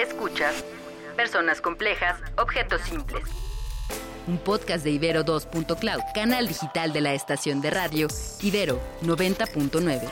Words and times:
Escuchas 0.00 0.64
Personas 1.14 1.60
Complejas, 1.60 2.18
Objetos 2.38 2.80
Simples. 2.80 3.22
Un 4.26 4.38
podcast 4.38 4.82
de 4.82 4.92
Ibero 4.92 5.26
2.cloud, 5.26 6.00
canal 6.14 6.48
digital 6.48 6.94
de 6.94 7.02
la 7.02 7.12
estación 7.12 7.60
de 7.60 7.68
radio 7.68 8.08
Ibero 8.40 8.80
90.9. 9.02 10.10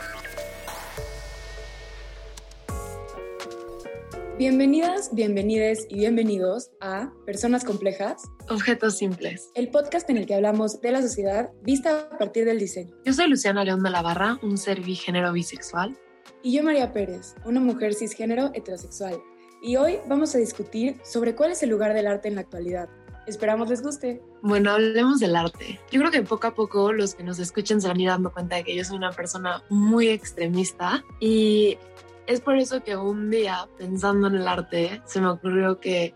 Bienvenidas, 4.36 5.14
bienvenides 5.14 5.86
y 5.88 6.00
bienvenidos 6.00 6.70
a 6.82 7.10
Personas 7.24 7.64
Complejas, 7.64 8.24
Objetos 8.50 8.98
Simples, 8.98 9.50
el 9.54 9.70
podcast 9.70 10.10
en 10.10 10.18
el 10.18 10.26
que 10.26 10.34
hablamos 10.34 10.82
de 10.82 10.92
la 10.92 11.00
sociedad 11.00 11.50
vista 11.62 12.10
a 12.12 12.18
partir 12.18 12.44
del 12.44 12.58
diseño. 12.58 12.94
Yo 13.06 13.14
soy 13.14 13.30
Luciana 13.30 13.64
León 13.64 13.82
de 13.82 13.88
la 13.88 14.02
Barra, 14.02 14.38
un 14.42 14.58
ser 14.58 14.82
bigénero 14.82 15.32
bisexual. 15.32 15.98
Y 16.42 16.52
yo 16.52 16.62
María 16.62 16.92
Pérez, 16.92 17.34
una 17.46 17.58
mujer 17.58 17.94
cisgénero 17.94 18.50
heterosexual. 18.54 19.18
Y 19.60 19.76
hoy 19.76 19.98
vamos 20.06 20.34
a 20.34 20.38
discutir 20.38 21.00
sobre 21.04 21.34
cuál 21.34 21.52
es 21.52 21.62
el 21.62 21.70
lugar 21.70 21.94
del 21.94 22.06
arte 22.06 22.28
en 22.28 22.36
la 22.36 22.42
actualidad. 22.42 22.88
Esperamos 23.26 23.68
les 23.68 23.82
guste. 23.82 24.22
Bueno, 24.40 24.70
hablemos 24.70 25.20
del 25.20 25.36
arte. 25.36 25.80
Yo 25.90 26.00
creo 26.00 26.10
que 26.10 26.22
poco 26.22 26.46
a 26.46 26.54
poco 26.54 26.92
los 26.92 27.14
que 27.14 27.24
nos 27.24 27.38
escuchen 27.38 27.80
se 27.80 27.88
van 27.88 27.98
a 27.98 28.02
ir 28.02 28.08
dando 28.08 28.32
cuenta 28.32 28.56
de 28.56 28.64
que 28.64 28.74
yo 28.74 28.84
soy 28.84 28.96
una 28.96 29.12
persona 29.12 29.62
muy 29.68 30.08
extremista 30.08 31.04
y 31.20 31.76
es 32.26 32.40
por 32.40 32.56
eso 32.56 32.82
que 32.84 32.96
un 32.96 33.30
día, 33.30 33.68
pensando 33.76 34.28
en 34.28 34.36
el 34.36 34.48
arte, 34.48 35.02
se 35.04 35.20
me 35.20 35.28
ocurrió 35.28 35.80
que 35.80 36.14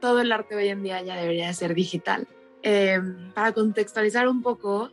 todo 0.00 0.20
el 0.20 0.32
arte 0.32 0.56
hoy 0.56 0.68
en 0.68 0.82
día 0.82 1.00
ya 1.02 1.16
debería 1.16 1.52
ser 1.54 1.74
digital. 1.74 2.26
Eh, 2.62 3.00
para 3.34 3.52
contextualizar 3.52 4.28
un 4.28 4.42
poco, 4.42 4.90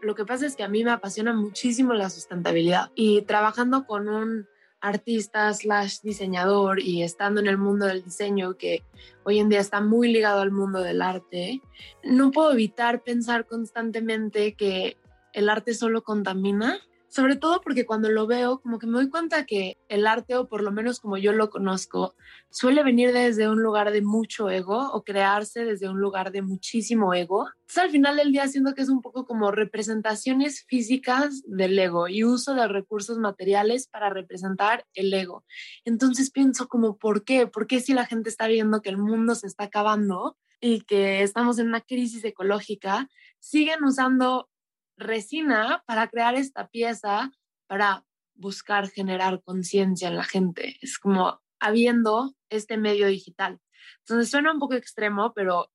lo 0.00 0.14
que 0.14 0.24
pasa 0.24 0.46
es 0.46 0.54
que 0.54 0.62
a 0.62 0.68
mí 0.68 0.84
me 0.84 0.92
apasiona 0.92 1.32
muchísimo 1.32 1.92
la 1.92 2.08
sustentabilidad 2.08 2.90
y 2.94 3.22
trabajando 3.22 3.86
con 3.86 4.08
un 4.08 4.46
artista 4.86 5.52
slash 5.52 6.00
diseñador 6.02 6.80
y 6.80 7.02
estando 7.02 7.40
en 7.40 7.46
el 7.46 7.58
mundo 7.58 7.86
del 7.86 8.04
diseño 8.04 8.54
que 8.54 8.82
hoy 9.24 9.38
en 9.38 9.48
día 9.48 9.60
está 9.60 9.80
muy 9.80 10.12
ligado 10.12 10.40
al 10.40 10.52
mundo 10.52 10.80
del 10.80 11.02
arte, 11.02 11.60
no 12.04 12.30
puedo 12.30 12.52
evitar 12.52 13.02
pensar 13.02 13.46
constantemente 13.46 14.54
que 14.54 14.96
el 15.32 15.48
arte 15.48 15.74
solo 15.74 16.02
contamina 16.02 16.78
sobre 17.08 17.36
todo 17.36 17.60
porque 17.60 17.86
cuando 17.86 18.08
lo 18.08 18.26
veo, 18.26 18.60
como 18.60 18.78
que 18.78 18.86
me 18.86 18.94
doy 18.94 19.08
cuenta 19.08 19.46
que 19.46 19.78
el 19.88 20.06
arte, 20.06 20.36
o 20.36 20.48
por 20.48 20.62
lo 20.62 20.72
menos 20.72 21.00
como 21.00 21.16
yo 21.16 21.32
lo 21.32 21.50
conozco, 21.50 22.14
suele 22.50 22.82
venir 22.82 23.12
desde 23.12 23.48
un 23.48 23.62
lugar 23.62 23.92
de 23.92 24.02
mucho 24.02 24.50
ego 24.50 24.90
o 24.92 25.04
crearse 25.04 25.64
desde 25.64 25.88
un 25.88 26.00
lugar 26.00 26.32
de 26.32 26.42
muchísimo 26.42 27.14
ego. 27.14 27.46
Entonces 27.60 27.82
al 27.82 27.90
final 27.90 28.16
del 28.16 28.32
día 28.32 28.48
siento 28.48 28.74
que 28.74 28.82
es 28.82 28.88
un 28.88 29.02
poco 29.02 29.26
como 29.26 29.50
representaciones 29.50 30.64
físicas 30.68 31.42
del 31.46 31.78
ego 31.78 32.08
y 32.08 32.24
uso 32.24 32.54
de 32.54 32.68
recursos 32.68 33.18
materiales 33.18 33.88
para 33.88 34.10
representar 34.10 34.84
el 34.94 35.12
ego. 35.12 35.44
Entonces 35.84 36.30
pienso 36.30 36.68
como, 36.68 36.96
¿por 36.96 37.24
qué? 37.24 37.46
¿Por 37.46 37.66
qué 37.66 37.80
si 37.80 37.94
la 37.94 38.06
gente 38.06 38.28
está 38.28 38.46
viendo 38.46 38.82
que 38.82 38.90
el 38.90 38.98
mundo 38.98 39.34
se 39.34 39.46
está 39.46 39.64
acabando? 39.64 40.36
y 40.60 40.80
que 40.82 41.22
estamos 41.22 41.58
en 41.58 41.68
una 41.68 41.80
crisis 41.80 42.24
ecológica, 42.24 43.08
siguen 43.38 43.84
usando 43.84 44.48
resina 44.96 45.82
para 45.86 46.08
crear 46.08 46.34
esta 46.34 46.68
pieza, 46.68 47.30
para 47.66 48.04
buscar 48.34 48.88
generar 48.88 49.42
conciencia 49.42 50.08
en 50.08 50.16
la 50.16 50.24
gente. 50.24 50.76
Es 50.80 50.98
como 50.98 51.40
habiendo 51.60 52.34
este 52.50 52.76
medio 52.76 53.06
digital. 53.06 53.60
Entonces 54.00 54.30
suena 54.30 54.52
un 54.52 54.58
poco 54.58 54.74
extremo, 54.74 55.32
pero 55.34 55.70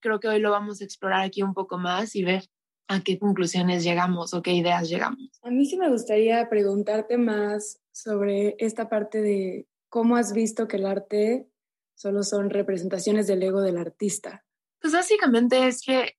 creo 0.00 0.20
que 0.20 0.28
hoy 0.28 0.40
lo 0.40 0.50
vamos 0.50 0.80
a 0.80 0.84
explorar 0.84 1.24
aquí 1.24 1.42
un 1.42 1.54
poco 1.54 1.78
más 1.78 2.14
y 2.16 2.24
ver 2.24 2.44
a 2.88 3.02
qué 3.02 3.18
conclusiones 3.18 3.82
llegamos 3.82 4.32
o 4.32 4.42
qué 4.42 4.52
ideas 4.52 4.88
llegamos. 4.88 5.40
A 5.42 5.50
mí 5.50 5.66
sí 5.66 5.76
me 5.76 5.90
gustaría 5.90 6.48
preguntarte 6.48 7.18
más 7.18 7.80
sobre 7.92 8.54
esta 8.58 8.88
parte 8.88 9.20
de 9.20 9.66
cómo 9.88 10.16
has 10.16 10.32
visto 10.32 10.68
que 10.68 10.76
el 10.76 10.86
arte 10.86 11.48
solo 11.94 12.22
son 12.22 12.50
representaciones 12.50 13.26
del 13.26 13.42
ego 13.42 13.60
del 13.60 13.78
artista. 13.78 14.44
Pues 14.80 14.92
básicamente 14.92 15.66
es 15.66 15.82
que 15.82 16.16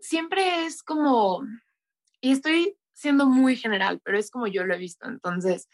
siempre 0.00 0.64
es 0.64 0.82
como 0.82 1.42
y 2.20 2.32
estoy 2.32 2.76
siendo 2.92 3.26
muy 3.26 3.56
general, 3.56 4.00
pero 4.04 4.18
es 4.18 4.30
como 4.30 4.46
yo 4.46 4.64
lo 4.64 4.74
he 4.74 4.78
visto. 4.78 5.08
Entonces, 5.08 5.68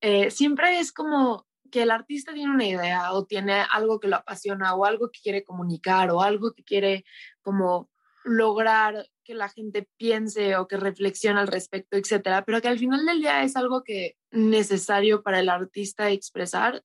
eh, 0.00 0.30
siempre 0.30 0.80
es 0.80 0.92
como 0.92 1.46
que 1.70 1.82
el 1.82 1.90
artista 1.90 2.32
tiene 2.32 2.52
una 2.52 2.66
idea 2.66 3.12
o 3.12 3.26
tiene 3.26 3.64
algo 3.70 4.00
que 4.00 4.08
lo 4.08 4.16
apasiona 4.16 4.74
o 4.74 4.84
algo 4.84 5.10
que 5.10 5.20
quiere 5.20 5.44
comunicar 5.44 6.10
o 6.10 6.22
algo 6.22 6.52
que 6.52 6.64
quiere 6.64 7.04
como 7.42 7.90
lograr 8.24 9.08
que 9.24 9.34
la 9.34 9.48
gente 9.48 9.88
piense 9.96 10.56
o 10.56 10.68
que 10.68 10.76
reflexione 10.76 11.40
al 11.40 11.46
respecto, 11.46 11.96
etcétera, 11.96 12.44
pero 12.44 12.60
que 12.60 12.68
al 12.68 12.78
final 12.78 13.04
del 13.06 13.20
día 13.20 13.42
es 13.42 13.56
algo 13.56 13.82
que 13.82 14.16
necesario 14.30 15.22
para 15.22 15.40
el 15.40 15.48
artista 15.48 16.10
expresar. 16.10 16.82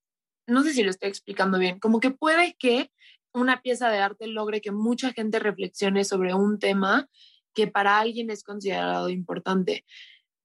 No 0.47 0.63
sé 0.63 0.73
si 0.73 0.83
lo 0.83 0.89
estoy 0.89 1.09
explicando 1.09 1.59
bien, 1.59 1.79
como 1.79 1.99
que 1.99 2.11
puede 2.11 2.55
que 2.57 2.91
una 3.33 3.61
pieza 3.61 3.89
de 3.89 3.99
arte 3.99 4.27
logre 4.27 4.61
que 4.61 4.71
mucha 4.71 5.13
gente 5.13 5.39
reflexione 5.39 6.03
sobre 6.03 6.33
un 6.33 6.59
tema 6.59 7.07
que 7.53 7.67
para 7.67 7.99
alguien 7.99 8.29
es 8.29 8.43
considerado 8.43 9.09
importante. 9.09 9.85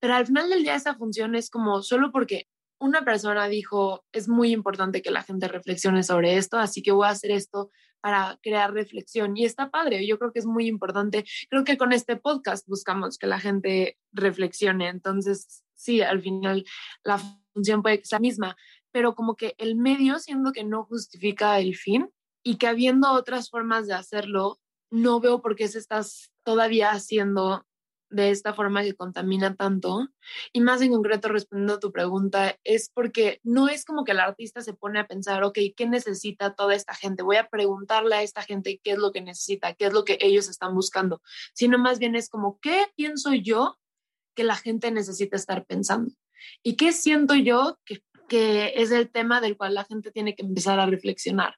Pero 0.01 0.15
al 0.15 0.27
final 0.27 0.51
del 0.51 0.63
día 0.63 0.75
esa 0.75 0.95
función 0.95 1.35
es 1.35 1.51
como 1.51 1.83
solo 1.83 2.13
porque 2.13 2.49
una 2.79 3.05
persona 3.05 3.49
dijo, 3.49 4.05
es 4.13 4.29
muy 4.29 4.53
importante 4.53 5.03
que 5.03 5.11
la 5.11 5.23
gente 5.23 5.49
reflexione 5.49 6.03
sobre 6.03 6.37
esto, 6.37 6.59
así 6.59 6.83
que 6.83 6.93
voy 6.93 7.07
a 7.07 7.11
hacer 7.11 7.31
esto 7.31 7.71
para 8.01 8.39
crear 8.43 8.75
reflexión. 8.75 9.37
Y 9.37 9.47
está 9.47 9.71
padre, 9.71 10.07
yo 10.07 10.19
creo 10.19 10.33
que 10.33 10.41
es 10.41 10.47
muy 10.47 10.67
importante. 10.67 11.25
Creo 11.49 11.65
que 11.65 11.79
con 11.79 11.93
este 11.93 12.17
podcast 12.17 12.69
buscamos 12.69 13.17
que 13.17 13.27
la 13.27 13.41
gente 13.41 13.97
reflexione. 14.13 14.89
Entonces, 14.89 15.65
sí, 15.75 16.03
al 16.03 16.21
final 16.21 16.67
la 17.03 17.19
función 17.55 17.81
puede 17.81 18.01
que 18.01 18.05
sea 18.05 18.19
misma, 18.19 18.57
pero 18.93 19.15
como 19.15 19.37
que 19.37 19.55
el 19.57 19.77
medio, 19.77 20.19
siendo 20.19 20.53
que 20.53 20.65
no 20.65 20.85
justifica 20.85 21.59
el 21.59 21.77
fin 21.77 22.11
y 22.43 22.57
que 22.57 22.67
habiendo 22.67 23.11
otras 23.13 23.49
formas 23.49 23.87
de 23.87 23.95
hacerlo, 23.95 24.61
no 24.95 25.19
veo 25.19 25.43
por 25.43 25.57
qué 25.57 25.67
se 25.67 25.79
estás 25.79 26.31
todavía 26.45 26.93
haciendo 26.93 27.67
de 28.11 28.31
esta 28.31 28.55
forma 28.55 28.85
que 28.85 28.95
contamina 28.95 29.57
tanto. 29.57 30.07
Y 30.53 30.61
más 30.61 30.81
en 30.83 30.93
concreto, 30.93 31.29
respondiendo 31.29 31.75
a 31.75 31.81
tu 31.81 31.91
pregunta, 31.91 32.57
es 32.63 32.91
porque 32.95 33.41
no 33.43 33.69
es 33.69 33.85
como 33.85 34.05
que 34.05 34.13
el 34.13 34.21
artista 34.21 34.61
se 34.61 34.73
pone 34.73 35.01
a 35.01 35.09
pensar, 35.09 35.43
ok, 35.43 35.59
¿qué 35.77 35.89
necesita 35.89 36.55
toda 36.55 36.77
esta 36.77 36.95
gente? 36.95 37.25
Voy 37.25 37.37
a 37.37 37.49
preguntarle 37.49 38.15
a 38.15 38.23
esta 38.23 38.43
gente 38.43 38.81
qué 38.85 38.93
es 38.93 38.99
lo 38.99 39.11
que 39.11 39.21
necesita, 39.21 39.75
qué 39.75 39.87
es 39.87 39.93
lo 39.93 40.05
que 40.05 40.17
ellos 40.21 40.49
están 40.49 40.77
buscando, 40.77 41.21
sino 41.55 41.77
más 41.77 41.99
bien 41.99 42.15
es 42.15 42.29
como, 42.29 42.61
¿qué 42.61 42.87
pienso 42.95 43.35
yo 43.35 43.77
que 44.37 44.45
la 44.45 44.55
gente 44.55 44.93
necesita 44.93 45.37
estar 45.37 45.67
pensando? 45.67 46.15
¿Y 46.63 46.77
qué 46.77 46.93
siento 46.93 47.35
yo 47.35 47.81
que, 47.85 48.05
que 48.29 48.75
es 48.77 48.93
el 48.93 49.11
tema 49.11 49.41
del 49.41 49.57
cual 49.57 49.75
la 49.75 49.85
gente 49.85 50.13
tiene 50.13 50.37
que 50.37 50.45
empezar 50.45 50.79
a 50.79 50.87
reflexionar? 50.87 51.57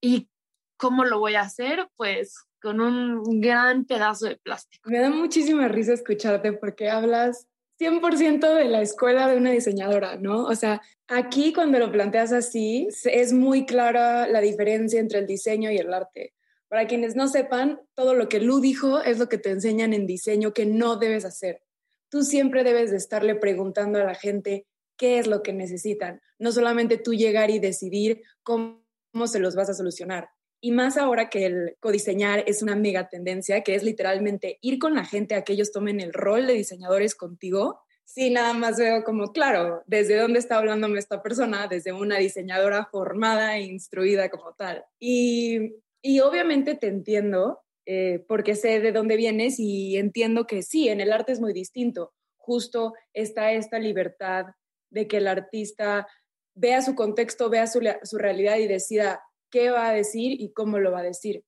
¿Y 0.00 0.28
cómo 0.76 1.04
lo 1.04 1.20
voy 1.20 1.36
a 1.36 1.42
hacer? 1.42 1.88
Pues 1.94 2.48
con 2.62 2.80
un 2.80 3.40
gran 3.40 3.84
pedazo 3.84 4.26
de 4.26 4.36
plástico. 4.36 4.88
Me 4.88 5.00
da 5.00 5.10
muchísima 5.10 5.66
risa 5.68 5.92
escucharte 5.92 6.52
porque 6.52 6.88
hablas 6.88 7.48
100% 7.80 8.54
de 8.54 8.64
la 8.66 8.80
escuela 8.80 9.28
de 9.28 9.36
una 9.36 9.50
diseñadora, 9.50 10.16
¿no? 10.16 10.44
O 10.44 10.54
sea, 10.54 10.80
aquí 11.08 11.52
cuando 11.52 11.78
lo 11.78 11.90
planteas 11.90 12.32
así, 12.32 12.88
es 13.04 13.32
muy 13.32 13.66
clara 13.66 14.28
la 14.28 14.40
diferencia 14.40 15.00
entre 15.00 15.18
el 15.18 15.26
diseño 15.26 15.70
y 15.70 15.78
el 15.78 15.92
arte. 15.92 16.32
Para 16.68 16.86
quienes 16.86 17.16
no 17.16 17.28
sepan, 17.28 17.80
todo 17.94 18.14
lo 18.14 18.28
que 18.28 18.40
Lu 18.40 18.60
dijo 18.60 19.02
es 19.02 19.18
lo 19.18 19.28
que 19.28 19.38
te 19.38 19.50
enseñan 19.50 19.92
en 19.92 20.06
diseño 20.06 20.54
que 20.54 20.64
no 20.64 20.96
debes 20.96 21.24
hacer. 21.24 21.60
Tú 22.08 22.22
siempre 22.22 22.62
debes 22.62 22.90
de 22.90 22.96
estarle 22.98 23.34
preguntando 23.34 23.98
a 23.98 24.04
la 24.04 24.14
gente 24.14 24.66
qué 24.96 25.18
es 25.18 25.26
lo 25.26 25.42
que 25.42 25.52
necesitan, 25.52 26.20
no 26.38 26.52
solamente 26.52 26.96
tú 26.96 27.12
llegar 27.12 27.50
y 27.50 27.58
decidir 27.58 28.22
cómo 28.42 28.80
se 29.26 29.40
los 29.40 29.56
vas 29.56 29.68
a 29.68 29.74
solucionar. 29.74 30.28
Y 30.64 30.70
más 30.70 30.96
ahora 30.96 31.28
que 31.28 31.44
el 31.44 31.76
codiseñar 31.80 32.44
es 32.46 32.62
una 32.62 32.76
mega 32.76 33.08
tendencia, 33.08 33.64
que 33.64 33.74
es 33.74 33.82
literalmente 33.82 34.58
ir 34.60 34.78
con 34.78 34.94
la 34.94 35.04
gente 35.04 35.34
a 35.34 35.42
que 35.42 35.54
ellos 35.54 35.72
tomen 35.72 35.98
el 35.98 36.12
rol 36.12 36.46
de 36.46 36.52
diseñadores 36.52 37.16
contigo. 37.16 37.80
Sí, 38.04 38.30
nada 38.30 38.52
más 38.52 38.78
veo 38.78 39.02
como, 39.02 39.32
claro, 39.32 39.82
desde 39.86 40.16
dónde 40.16 40.38
está 40.38 40.58
hablándome 40.58 41.00
esta 41.00 41.20
persona, 41.20 41.66
desde 41.66 41.92
una 41.92 42.18
diseñadora 42.18 42.86
formada 42.92 43.56
e 43.56 43.62
instruida 43.62 44.30
como 44.30 44.54
tal. 44.54 44.84
Y, 45.00 45.74
y 46.00 46.20
obviamente 46.20 46.76
te 46.76 46.86
entiendo, 46.86 47.58
eh, 47.84 48.24
porque 48.28 48.54
sé 48.54 48.78
de 48.78 48.92
dónde 48.92 49.16
vienes 49.16 49.58
y 49.58 49.96
entiendo 49.96 50.46
que 50.46 50.62
sí, 50.62 50.88
en 50.88 51.00
el 51.00 51.12
arte 51.12 51.32
es 51.32 51.40
muy 51.40 51.52
distinto. 51.52 52.12
Justo 52.36 52.92
está 53.12 53.50
esta 53.50 53.80
libertad 53.80 54.46
de 54.90 55.08
que 55.08 55.16
el 55.16 55.26
artista 55.26 56.06
vea 56.54 56.82
su 56.82 56.94
contexto, 56.94 57.50
vea 57.50 57.66
su, 57.66 57.80
su 58.04 58.18
realidad 58.18 58.58
y 58.58 58.68
decida, 58.68 59.22
qué 59.52 59.70
va 59.70 59.88
a 59.88 59.92
decir 59.92 60.40
y 60.40 60.52
cómo 60.52 60.80
lo 60.80 60.90
va 60.90 61.00
a 61.00 61.04
decir. 61.04 61.44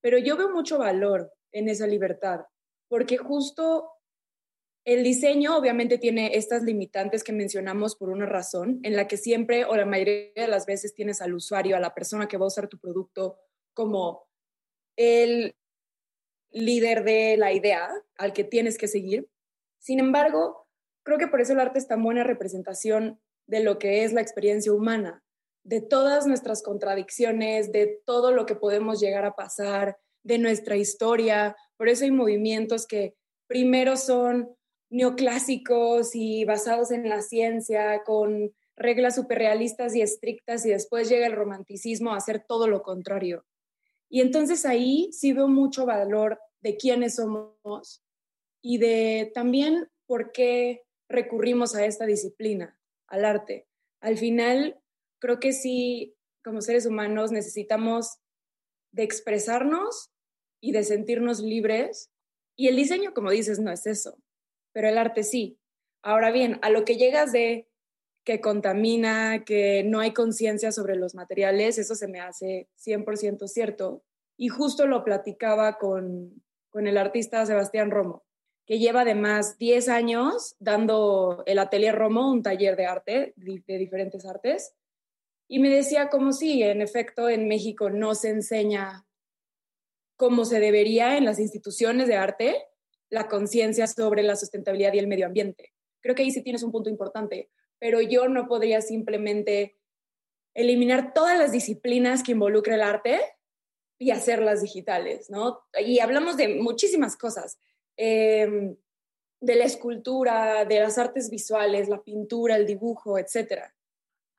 Pero 0.00 0.18
yo 0.18 0.36
veo 0.36 0.50
mucho 0.50 0.78
valor 0.78 1.32
en 1.52 1.68
esa 1.68 1.86
libertad, 1.86 2.46
porque 2.88 3.16
justo 3.16 3.90
el 4.84 5.02
diseño 5.02 5.56
obviamente 5.56 5.98
tiene 5.98 6.36
estas 6.36 6.62
limitantes 6.62 7.24
que 7.24 7.32
mencionamos 7.32 7.96
por 7.96 8.10
una 8.10 8.26
razón, 8.26 8.80
en 8.82 8.96
la 8.96 9.06
que 9.06 9.16
siempre 9.16 9.64
o 9.64 9.76
la 9.76 9.86
mayoría 9.86 10.32
de 10.34 10.48
las 10.48 10.66
veces 10.66 10.94
tienes 10.94 11.22
al 11.22 11.34
usuario, 11.34 11.76
a 11.76 11.80
la 11.80 11.94
persona 11.94 12.28
que 12.28 12.36
va 12.36 12.44
a 12.44 12.48
usar 12.48 12.68
tu 12.68 12.78
producto 12.78 13.38
como 13.72 14.26
el 14.96 15.56
líder 16.50 17.04
de 17.04 17.36
la 17.36 17.52
idea 17.52 17.90
al 18.16 18.32
que 18.32 18.44
tienes 18.44 18.76
que 18.76 18.88
seguir. 18.88 19.28
Sin 19.78 20.00
embargo, 20.00 20.68
creo 21.02 21.18
que 21.18 21.28
por 21.28 21.40
eso 21.40 21.54
el 21.54 21.60
arte 21.60 21.78
es 21.78 21.88
tan 21.88 22.02
buena 22.02 22.24
representación 22.24 23.20
de 23.46 23.60
lo 23.60 23.78
que 23.78 24.04
es 24.04 24.12
la 24.12 24.20
experiencia 24.20 24.72
humana, 24.72 25.23
de 25.64 25.80
todas 25.80 26.26
nuestras 26.26 26.62
contradicciones, 26.62 27.72
de 27.72 28.00
todo 28.04 28.30
lo 28.30 28.46
que 28.46 28.54
podemos 28.54 29.00
llegar 29.00 29.24
a 29.24 29.34
pasar, 29.34 29.98
de 30.22 30.38
nuestra 30.38 30.76
historia. 30.76 31.56
Por 31.76 31.88
eso 31.88 32.04
hay 32.04 32.10
movimientos 32.10 32.86
que 32.86 33.14
primero 33.46 33.96
son 33.96 34.54
neoclásicos 34.90 36.14
y 36.14 36.44
basados 36.44 36.90
en 36.90 37.08
la 37.08 37.22
ciencia, 37.22 38.02
con 38.04 38.54
reglas 38.76 39.16
superrealistas 39.16 39.94
y 39.94 40.02
estrictas, 40.02 40.66
y 40.66 40.70
después 40.70 41.08
llega 41.08 41.26
el 41.26 41.32
romanticismo 41.32 42.12
a 42.12 42.18
hacer 42.18 42.44
todo 42.46 42.68
lo 42.68 42.82
contrario. 42.82 43.44
Y 44.08 44.20
entonces 44.20 44.64
ahí 44.66 45.10
sí 45.12 45.32
veo 45.32 45.48
mucho 45.48 45.86
valor 45.86 46.38
de 46.60 46.76
quiénes 46.76 47.16
somos 47.16 48.04
y 48.62 48.78
de 48.78 49.30
también 49.34 49.88
por 50.06 50.32
qué 50.32 50.84
recurrimos 51.08 51.74
a 51.74 51.84
esta 51.84 52.06
disciplina, 52.06 52.78
al 53.06 53.24
arte. 53.24 53.66
Al 54.00 54.18
final, 54.18 54.80
creo 55.24 55.40
que 55.40 55.54
sí, 55.54 56.14
como 56.44 56.60
seres 56.60 56.84
humanos, 56.84 57.32
necesitamos 57.32 58.18
de 58.92 59.04
expresarnos 59.04 60.10
y 60.60 60.72
de 60.72 60.84
sentirnos 60.84 61.40
libres. 61.40 62.10
Y 62.56 62.68
el 62.68 62.76
diseño, 62.76 63.14
como 63.14 63.30
dices, 63.30 63.58
no 63.58 63.72
es 63.72 63.86
eso, 63.86 64.18
pero 64.72 64.86
el 64.86 64.98
arte 64.98 65.22
sí. 65.22 65.58
Ahora 66.02 66.30
bien, 66.30 66.58
a 66.60 66.68
lo 66.68 66.84
que 66.84 66.96
llegas 66.96 67.32
de 67.32 67.70
que 68.22 68.42
contamina, 68.42 69.44
que 69.46 69.82
no 69.82 70.00
hay 70.00 70.12
conciencia 70.12 70.72
sobre 70.72 70.94
los 70.94 71.14
materiales, 71.14 71.78
eso 71.78 71.94
se 71.94 72.06
me 72.06 72.20
hace 72.20 72.68
100% 72.76 73.48
cierto. 73.48 74.04
Y 74.36 74.48
justo 74.48 74.86
lo 74.86 75.04
platicaba 75.04 75.78
con, 75.78 76.42
con 76.68 76.86
el 76.86 76.98
artista 76.98 77.46
Sebastián 77.46 77.90
Romo, 77.90 78.26
que 78.66 78.78
lleva 78.78 79.00
además 79.00 79.56
10 79.56 79.88
años 79.88 80.54
dando 80.58 81.44
el 81.46 81.58
Atelier 81.60 81.94
Romo, 81.94 82.30
un 82.30 82.42
taller 82.42 82.76
de 82.76 82.84
arte, 82.84 83.32
de 83.36 83.78
diferentes 83.78 84.26
artes, 84.26 84.74
y 85.48 85.58
me 85.58 85.68
decía 85.68 86.08
como 86.08 86.32
sí, 86.32 86.62
en 86.62 86.80
efecto, 86.80 87.28
en 87.28 87.48
México 87.48 87.90
no 87.90 88.14
se 88.14 88.30
enseña 88.30 89.06
como 90.16 90.44
se 90.44 90.60
debería 90.60 91.16
en 91.16 91.24
las 91.24 91.38
instituciones 91.38 92.08
de 92.08 92.16
arte 92.16 92.66
la 93.10 93.28
conciencia 93.28 93.86
sobre 93.86 94.22
la 94.22 94.36
sustentabilidad 94.36 94.92
y 94.94 94.98
el 94.98 95.06
medio 95.06 95.26
ambiente. 95.26 95.72
Creo 96.00 96.14
que 96.14 96.22
ahí 96.22 96.30
sí 96.30 96.42
tienes 96.42 96.62
un 96.62 96.72
punto 96.72 96.90
importante, 96.90 97.50
pero 97.78 98.00
yo 98.00 98.28
no 98.28 98.46
podría 98.46 98.80
simplemente 98.80 99.76
eliminar 100.54 101.12
todas 101.12 101.38
las 101.38 101.52
disciplinas 101.52 102.22
que 102.22 102.32
involucra 102.32 102.76
el 102.76 102.82
arte 102.82 103.20
y 103.98 104.10
hacerlas 104.10 104.62
digitales, 104.62 105.30
¿no? 105.30 105.60
Y 105.84 105.98
hablamos 105.98 106.36
de 106.36 106.48
muchísimas 106.56 107.16
cosas, 107.16 107.58
em, 107.96 108.76
de 109.40 109.54
la 109.56 109.64
escultura, 109.64 110.64
de 110.64 110.80
las 110.80 110.98
artes 110.98 111.30
visuales, 111.30 111.88
la 111.88 112.02
pintura, 112.02 112.56
el 112.56 112.66
dibujo, 112.66 113.18
etcétera. 113.18 113.73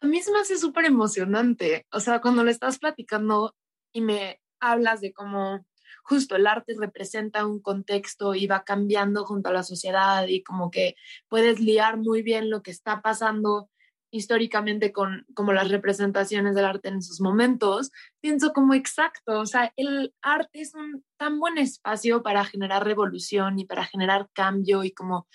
A 0.06 0.08
mí 0.08 0.22
se 0.22 0.32
me 0.32 0.38
hace 0.38 0.56
súper 0.60 0.86
emocionante, 0.86 1.88
o 1.92 2.00
sea, 2.00 2.22
cuando 2.22 2.44
le 2.44 2.52
estás 2.52 2.78
platicando 2.78 3.56
y 3.92 4.02
me 4.02 4.40
hablas 4.60 5.02
de 5.02 5.12
cómo 5.12 5.66
justo 6.04 6.36
el 6.36 6.46
arte 6.46 6.76
representa 6.80 7.48
un 7.48 7.60
contexto 7.60 8.36
y 8.36 8.46
va 8.46 8.64
cambiando 8.64 9.26
junto 9.26 9.50
a 9.50 9.54
la 9.54 9.64
sociedad 9.64 10.28
y 10.28 10.44
como 10.44 10.70
que 10.70 10.94
puedes 11.28 11.60
liar 11.60 11.98
muy 11.98 12.22
bien 12.22 12.52
lo 12.52 12.62
que 12.62 12.70
está 12.70 13.02
pasando 13.02 13.72
históricamente 14.12 14.92
con 14.92 15.26
como 15.34 15.54
las 15.54 15.72
representaciones 15.72 16.54
del 16.54 16.66
arte 16.66 16.90
en 16.90 17.02
sus 17.02 17.20
momentos, 17.20 17.90
pienso 18.22 18.54
como 18.54 18.76
exacto, 18.76 19.40
o 19.40 19.48
sea, 19.48 19.74
el 19.76 20.14
arte 20.22 20.62
es 20.62 20.76
un 20.76 21.04
tan 21.18 21.40
buen 21.40 21.58
espacio 21.58 22.22
para 22.22 22.46
generar 22.46 22.86
revolución 22.86 23.58
y 23.58 23.66
para 23.66 23.86
generar 23.86 24.30
cambio 24.34 24.84
y 24.84 24.92
como 24.92 25.28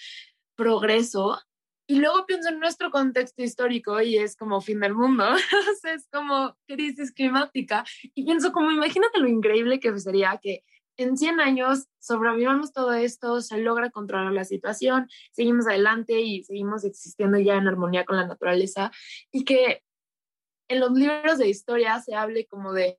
progreso 0.55 1.40
y 1.90 1.96
luego 1.96 2.25
pienso 2.25 2.50
en 2.50 2.60
nuestro 2.60 2.92
contexto 2.92 3.42
histórico 3.42 4.00
y 4.00 4.16
es 4.16 4.37
como 4.37 4.60
fin 4.60 4.78
del 4.78 4.94
mundo, 4.94 5.25
es 5.82 6.06
como 6.12 6.56
crisis 6.69 7.10
climática. 7.10 7.84
Y 8.14 8.25
pienso 8.25 8.52
como, 8.52 8.70
imagínate 8.70 9.19
lo 9.19 9.26
increíble 9.26 9.81
que 9.81 9.98
sería 9.98 10.38
que 10.40 10.62
en 10.96 11.16
100 11.16 11.40
años 11.40 11.88
sobrevivamos 11.98 12.72
todo 12.72 12.92
esto, 12.92 13.40
se 13.40 13.58
logra 13.58 13.90
controlar 13.90 14.32
la 14.32 14.44
situación, 14.44 15.08
seguimos 15.32 15.66
adelante 15.66 16.20
y 16.20 16.44
seguimos 16.44 16.84
existiendo 16.84 17.40
ya 17.40 17.56
en 17.56 17.66
armonía 17.66 18.04
con 18.04 18.19
la 18.19 18.28
naturaleza 18.28 18.92
y 19.32 19.44
que 19.44 19.82
en 20.69 20.78
los 20.78 20.92
libros 20.92 21.38
de 21.38 21.48
historia 21.48 21.98
se 21.98 22.14
hable 22.14 22.46
como 22.46 22.72
de 22.72 22.98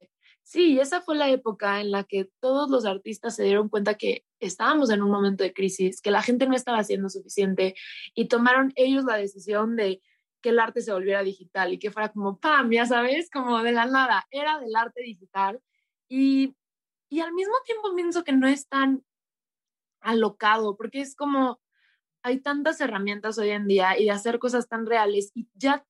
Sí, 0.51 0.77
esa 0.81 0.99
fue 1.01 1.15
la 1.15 1.29
época 1.29 1.79
en 1.79 1.91
la 1.91 2.03
que 2.03 2.29
todos 2.41 2.69
los 2.69 2.83
artistas 2.85 3.37
se 3.37 3.43
dieron 3.43 3.69
cuenta 3.69 3.93
que 3.93 4.25
estábamos 4.41 4.89
en 4.89 5.01
un 5.01 5.09
momento 5.09 5.45
de 5.45 5.53
crisis, 5.53 6.01
que 6.01 6.11
la 6.11 6.21
gente 6.21 6.45
no 6.45 6.57
estaba 6.57 6.79
haciendo 6.79 7.07
suficiente 7.07 7.73
y 8.15 8.27
tomaron 8.27 8.73
ellos 8.75 9.05
la 9.05 9.15
decisión 9.15 9.77
de 9.77 10.01
que 10.41 10.49
el 10.49 10.59
arte 10.59 10.81
se 10.81 10.91
volviera 10.91 11.23
digital 11.23 11.71
y 11.71 11.79
que 11.79 11.89
fuera 11.89 12.11
como, 12.11 12.37
¡pam! 12.37 12.69
Ya 12.69 12.85
sabes, 12.85 13.29
como 13.31 13.63
de 13.63 13.71
la 13.71 13.85
nada, 13.85 14.27
era 14.29 14.59
del 14.59 14.75
arte 14.75 15.01
digital. 15.03 15.61
Y, 16.09 16.53
y 17.09 17.21
al 17.21 17.31
mismo 17.33 17.55
tiempo 17.65 17.95
pienso 17.95 18.25
que 18.25 18.33
no 18.33 18.45
es 18.45 18.67
tan 18.67 19.05
alocado, 20.01 20.75
porque 20.75 20.99
es 20.99 21.15
como, 21.15 21.61
hay 22.23 22.41
tantas 22.41 22.81
herramientas 22.81 23.37
hoy 23.37 23.51
en 23.51 23.67
día 23.67 23.97
y 23.97 24.03
de 24.03 24.11
hacer 24.11 24.37
cosas 24.37 24.67
tan 24.67 24.85
reales 24.85 25.31
y 25.33 25.47
ya 25.53 25.85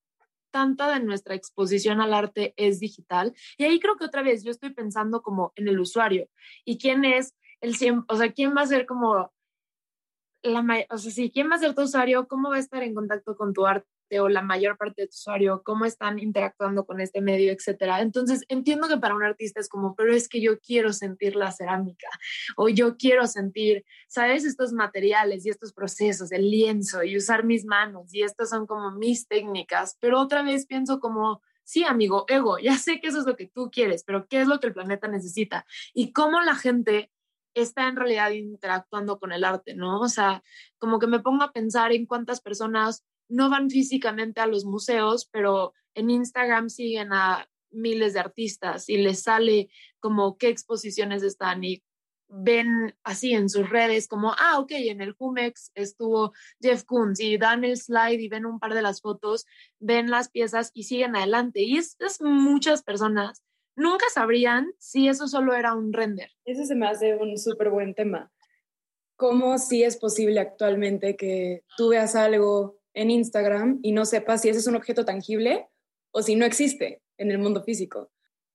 tanta 0.52 0.94
de 0.94 1.00
nuestra 1.04 1.36
exposición 1.36 2.02
al 2.02 2.14
arte 2.14 2.54
es 2.58 2.80
digital. 2.80 3.34
Y 3.58 3.64
ahí 3.64 3.80
creo 3.80 3.98
que 3.98 4.06
otra 4.06 4.22
vez 4.22 4.44
yo 4.44 4.52
estoy 4.52 4.74
pensando 4.74 5.22
como 5.22 5.54
en 5.56 5.68
el 5.68 5.80
usuario 5.80 6.28
y 6.66 6.78
quién 6.78 7.06
es 7.06 7.36
el, 7.62 7.76
o 8.08 8.16
sea, 8.16 8.32
quién 8.32 8.56
va 8.56 8.62
a 8.62 8.68
ser 8.68 8.86
como 8.86 9.32
la, 10.44 10.86
o 10.90 10.98
sea, 10.98 11.12
sí, 11.12 11.32
quién 11.32 11.50
va 11.50 11.56
a 11.56 11.60
ser 11.60 11.76
tu 11.76 11.84
usuario, 11.84 12.28
cómo 12.28 12.50
va 12.50 12.56
a 12.56 12.60
estar 12.60 12.84
en 12.84 12.96
contacto 12.96 13.36
con 13.36 13.54
tu 13.54 13.66
arte 13.66 13.91
o 14.20 14.30
la 14.30 14.42
mayor 14.42 14.78
parte 14.78 15.04
de 15.04 15.08
tu 15.08 15.14
usuario, 15.14 15.62
cómo 15.64 15.86
están 15.86 16.20
interactuando 16.20 16.86
con 16.86 17.00
este 17.00 17.22
medio, 17.22 17.52
etcétera. 17.52 18.02
Entonces, 18.02 18.44
entiendo 18.50 18.88
que 18.88 18.98
para 18.98 19.16
un 19.16 19.24
artista 19.24 19.60
es 19.60 19.70
como, 19.70 19.96
pero 19.96 20.14
es 20.14 20.28
que 20.28 20.42
yo 20.42 20.60
quiero 20.60 20.94
sentir 20.94 21.36
la 21.36 21.52
cerámica 21.52 22.08
o 22.58 22.70
yo 22.70 22.98
quiero 22.98 23.28
sentir, 23.28 23.86
¿sabes? 24.08 24.46
Estos 24.46 24.74
materiales 24.74 25.46
y 25.46 25.50
estos 25.50 25.74
procesos, 25.74 26.32
el 26.32 26.50
lienzo 26.50 27.04
y 27.04 27.18
usar 27.18 27.46
mis 27.46 27.66
manos 27.66 28.14
y 28.14 28.24
estas 28.24 28.50
son 28.50 28.68
como 28.68 28.92
mis 28.92 29.28
técnicas, 29.28 29.98
pero 30.00 30.20
otra 30.20 30.44
vez 30.44 30.66
pienso 30.66 31.00
como, 31.00 31.42
sí, 31.64 31.84
amigo, 31.84 32.26
ego, 32.28 32.60
ya 32.60 32.78
sé 32.78 33.00
que 33.00 33.08
eso 33.08 33.20
es 33.20 33.26
lo 33.26 33.36
que 33.36 33.48
tú 33.48 33.70
quieres, 33.72 34.04
pero 34.04 34.28
¿qué 34.28 34.42
es 34.42 34.48
lo 34.48 34.60
que 34.60 34.68
el 34.68 34.74
planeta 34.74 35.08
necesita? 35.08 35.66
Y 35.94 36.12
cómo 36.12 36.42
la 36.42 36.56
gente 36.56 37.12
está 37.54 37.88
en 37.88 37.96
realidad 37.96 38.32
interactuando 38.32 39.20
con 39.20 39.32
el 39.32 39.44
arte, 39.44 39.76
¿no? 39.76 40.00
O 40.00 40.10
sea, 40.10 40.44
como 40.78 41.00
que 41.00 41.08
me 41.08 41.20
pongo 41.20 41.44
a 41.44 41.52
pensar 41.52 41.92
en 41.92 42.06
cuántas 42.06 42.42
personas 42.42 43.04
no 43.32 43.50
van 43.50 43.70
físicamente 43.70 44.42
a 44.42 44.48
los 44.48 44.66
museos, 44.66 45.28
pero 45.32 45.74
en 45.96 46.10
Instagram 46.10 46.70
siguen 46.70 47.14
a 47.14 47.48
miles 47.72 48.14
de 48.14 48.20
artistas 48.20 48.90
y 48.90 48.98
les 48.98 49.24
sale 49.24 49.70
como 50.00 50.38
qué 50.38 50.50
exposiciones 50.50 51.24
están 51.24 51.64
y 51.64 51.82
ven 52.28 52.96
así 53.04 53.34
en 53.34 53.50
sus 53.50 53.70
redes 53.70 54.08
como, 54.08 54.34
ah, 54.38 54.60
ok, 54.60 54.72
en 54.72 55.02
el 55.02 55.14
Jumex 55.14 55.72
estuvo 55.76 56.34
Jeff 56.62 56.84
Koons 56.84 57.20
y 57.20 57.38
dan 57.38 57.64
el 57.64 57.78
slide 57.78 58.20
y 58.20 58.30
ven 58.30 58.46
un 58.46 58.60
par 58.60 58.74
de 58.74 58.82
las 58.82 59.02
fotos, 59.02 59.46
ven 59.80 60.10
las 60.10 60.30
piezas 60.30 60.72
y 60.74 60.84
siguen 60.84 61.16
adelante. 61.16 61.62
Y 61.62 61.78
es, 61.78 61.98
muchas 62.22 62.84
personas 62.84 63.44
nunca 63.76 64.06
sabrían 64.14 64.72
si 64.78 65.08
eso 65.08 65.28
solo 65.28 65.56
era 65.56 65.74
un 65.74 65.92
render. 65.92 66.30
Eso 66.46 66.64
se 66.66 66.76
me 66.76 66.88
hace 66.88 67.16
un 67.16 67.38
súper 67.38 67.70
buen 67.70 67.94
tema. 67.94 68.32
¿Cómo 69.18 69.58
sí 69.58 69.84
es 69.84 69.98
posible 69.98 70.40
actualmente 70.40 71.16
que 71.16 71.64
tú 71.78 71.90
veas 71.90 72.16
algo 72.16 72.81
en 72.94 73.10
Instagram 73.10 73.80
y 73.82 73.92
no 73.92 74.06
sepas 74.06 74.42
si 74.42 74.50
ese 74.50 74.60
es 74.60 74.68
un 74.68 74.76
objeto 74.76 75.06
tangible 75.06 75.68
o 76.12 76.22
si 76.22 76.36
no 76.36 76.46
existe 76.46 77.02
en 77.18 77.32
el 77.32 77.40
mundo 77.40 77.64
físico. 77.64 78.12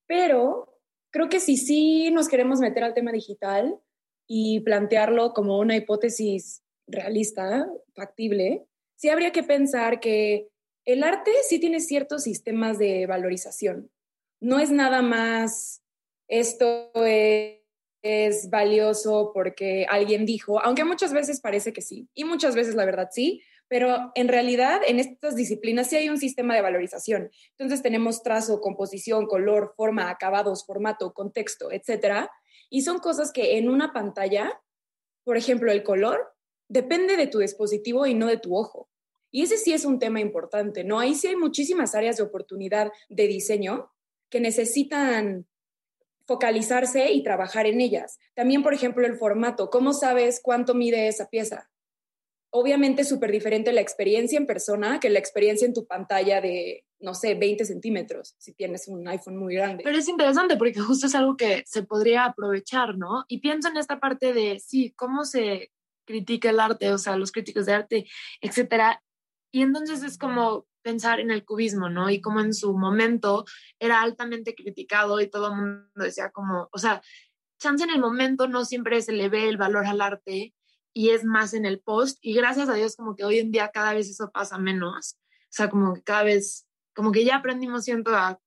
Pero 0.07 0.79
creo 1.11 1.29
que 1.29 1.41
si 1.41 1.57
sí 1.57 2.11
nos 2.11 2.29
queremos 2.29 2.61
meter 2.61 2.85
al 2.85 2.95
tema 2.95 3.13
digital 3.13 3.79
y 4.27 4.61
plantearlo 4.61 5.33
como 5.33 5.59
una 5.59 5.77
hipótesis 5.77 6.63
realista, 6.87 7.69
factible, 7.95 8.67
sí 8.97 9.09
habría 9.09 9.33
que 9.33 9.43
pensar 9.43 10.01
que 10.01 10.49
el 10.85 11.03
arte 11.03 11.33
sí 11.49 11.59
tiene 11.59 11.81
ciertos 11.81 12.23
sistemas 12.25 12.79
de 12.79 13.07
valorización. 13.07 13.91
No 14.41 14.61
es 14.61 14.71
nada 14.71 15.03
más 15.03 15.83
esto 16.29 16.93
es, 17.05 17.61
es 18.03 18.51
valioso 18.51 19.31
porque 19.35 19.87
alguien 19.89 20.27
dijo, 20.27 20.61
aunque 20.61 20.85
muchas 20.85 21.13
veces 21.13 21.41
parece 21.41 21.73
que 21.73 21.83
sí, 21.83 22.09
y 22.15 22.25
muchas 22.25 22.55
veces 22.55 22.75
la 22.75 22.85
verdad 22.85 23.09
sí, 23.11 23.43
pero 23.69 24.13
en 24.15 24.29
realidad 24.29 24.81
en 24.87 24.99
estas 24.99 25.35
disciplinas 25.35 25.89
sí 25.89 25.97
hay 25.97 26.09
un 26.09 26.19
sistema 26.19 26.55
de 26.55 26.63
valorización. 26.63 27.31
Entonces 27.51 27.83
tenemos 27.83 28.23
trazo, 28.23 28.61
composición, 28.61 29.27
color, 29.27 29.75
forma, 29.77 30.11
acabados, 30.11 30.65
formato, 30.65 31.13
contexto, 31.13 31.73
etcétera. 31.73 32.31
Y 32.71 32.83
son 32.83 32.99
cosas 32.99 33.33
que 33.33 33.59
en 33.59 33.69
una 33.69 33.93
pantalla, 33.93 34.61
por 35.25 35.37
ejemplo, 35.37 35.73
el 35.73 35.83
color 35.83 36.35
depende 36.69 37.17
de 37.17 37.27
tu 37.27 37.39
dispositivo 37.39 38.07
y 38.07 38.15
no 38.15 38.27
de 38.27 38.39
tu 38.39 38.57
ojo. 38.57 38.89
Y 39.31 39.43
ese 39.43 39.57
sí 39.57 39.73
es 39.73 39.85
un 39.85 39.99
tema 39.99 40.21
importante, 40.21 40.85
¿no? 40.85 40.99
Ahí 40.99 41.15
sí 41.15 41.27
hay 41.27 41.37
muchísimas 41.37 41.95
áreas 41.95 42.17
de 42.17 42.23
oportunidad 42.23 42.93
de 43.09 43.27
diseño 43.27 43.91
que 44.31 44.41
necesitan 44.41 45.47
focalizarse 46.27 47.13
y 47.13 47.23
trabajar 47.23 47.67
en 47.67 47.81
ellas. 47.81 48.19
También, 48.35 48.63
por 48.63 48.75
ejemplo, 48.75 49.07
el 49.07 49.17
formato. 49.17 49.71
¿Cómo 49.71 49.93
sabes 49.93 50.41
cuánto 50.43 50.75
mide 50.75 51.09
esa 51.09 51.29
pieza? 51.29 51.71
Obviamente 52.51 53.03
es 53.03 53.09
súper 53.09 53.31
diferente 53.31 53.73
la 53.73 53.81
experiencia 53.81 54.39
en 54.39 54.47
persona 54.47 55.01
que 55.01 55.11
la 55.11 55.19
experiencia 55.19 55.67
en 55.67 55.75
tu 55.75 55.87
pantalla 55.87 56.41
de, 56.41 56.85
no 57.01 57.15
sé, 57.15 57.35
20 57.35 57.65
centímetros, 57.65 58.35
si 58.39 58.55
tienes 58.55 58.89
un 58.89 59.07
iPhone 59.09 59.37
muy 59.37 59.55
grande. 59.55 59.85
Pero 59.85 59.99
es 59.99 60.09
interesante 60.09 60.57
porque 60.57 60.81
justo 60.81 61.07
es 61.07 61.15
algo 61.15 61.37
que 61.37 61.63
se 61.67 61.83
podría 61.83 62.25
aprovechar, 62.25 62.97
¿no? 62.97 63.25
Y 63.29 63.41
pienso 63.41 63.69
en 63.69 63.77
esta 63.77 64.01
parte 64.01 64.33
de, 64.33 64.59
sí, 64.59 64.93
cómo 64.97 65.25
se 65.25 65.71
critica 66.07 66.51
el 66.51 66.61
arte, 66.61 66.93
o 66.93 66.99
sea, 66.99 67.17
los 67.17 67.33
críticos 67.33 67.67
de 67.67 67.73
arte, 67.73 68.07
etcétera. 68.41 69.03
Y 69.53 69.63
entonces 69.63 70.03
es 70.03 70.19
como 70.19 70.67
pensar 70.83 71.19
en 71.19 71.33
el 71.33 71.45
cubismo, 71.45 71.89
¿no? 71.89 72.09
Y 72.11 72.21
como 72.21 72.41
en 72.41 72.55
su 72.55 72.77
momento 72.79 73.45
era 73.81 74.03
altamente 74.03 74.55
criticado 74.55 75.21
y 75.21 75.29
todo 75.29 75.49
el 75.49 75.57
mundo 75.57 75.89
decía 75.97 76.31
como, 76.31 76.69
o 76.73 76.79
sea, 76.79 77.03
chance 77.59 77.83
en 77.83 77.91
el 77.91 78.01
momento 78.01 78.47
no 78.47 78.65
siempre 78.65 79.03
se 79.03 79.13
le 79.13 79.29
ve 79.29 79.49
el 79.49 79.57
valor 79.57 79.87
al 79.87 80.01
arte 80.01 80.55
y 80.97 81.11
es 81.11 81.25
más 81.25 81.53
en 81.53 81.67
el 81.67 81.79
post 81.79 82.17
y 82.23 82.33
gracias 82.33 82.71
a 82.71 82.73
Dios 82.73 82.97
como 82.97 83.15
que 83.15 83.25
hoy 83.25 83.39
en 83.39 83.53
día 83.53 83.71
cada 83.71 83.93
vez 83.93 84.09
eso 84.09 84.31
pasa 84.31 84.57
menos, 84.57 85.19
o 85.19 85.49
sea, 85.51 85.69
como 85.69 85.93
que 85.93 86.03
cada 86.03 86.23
vez, 86.23 86.67
como 86.95 87.13
que 87.13 87.23
ya 87.23 87.37
aprendimos 87.37 87.85
siento 87.85 88.17
a 88.17 88.41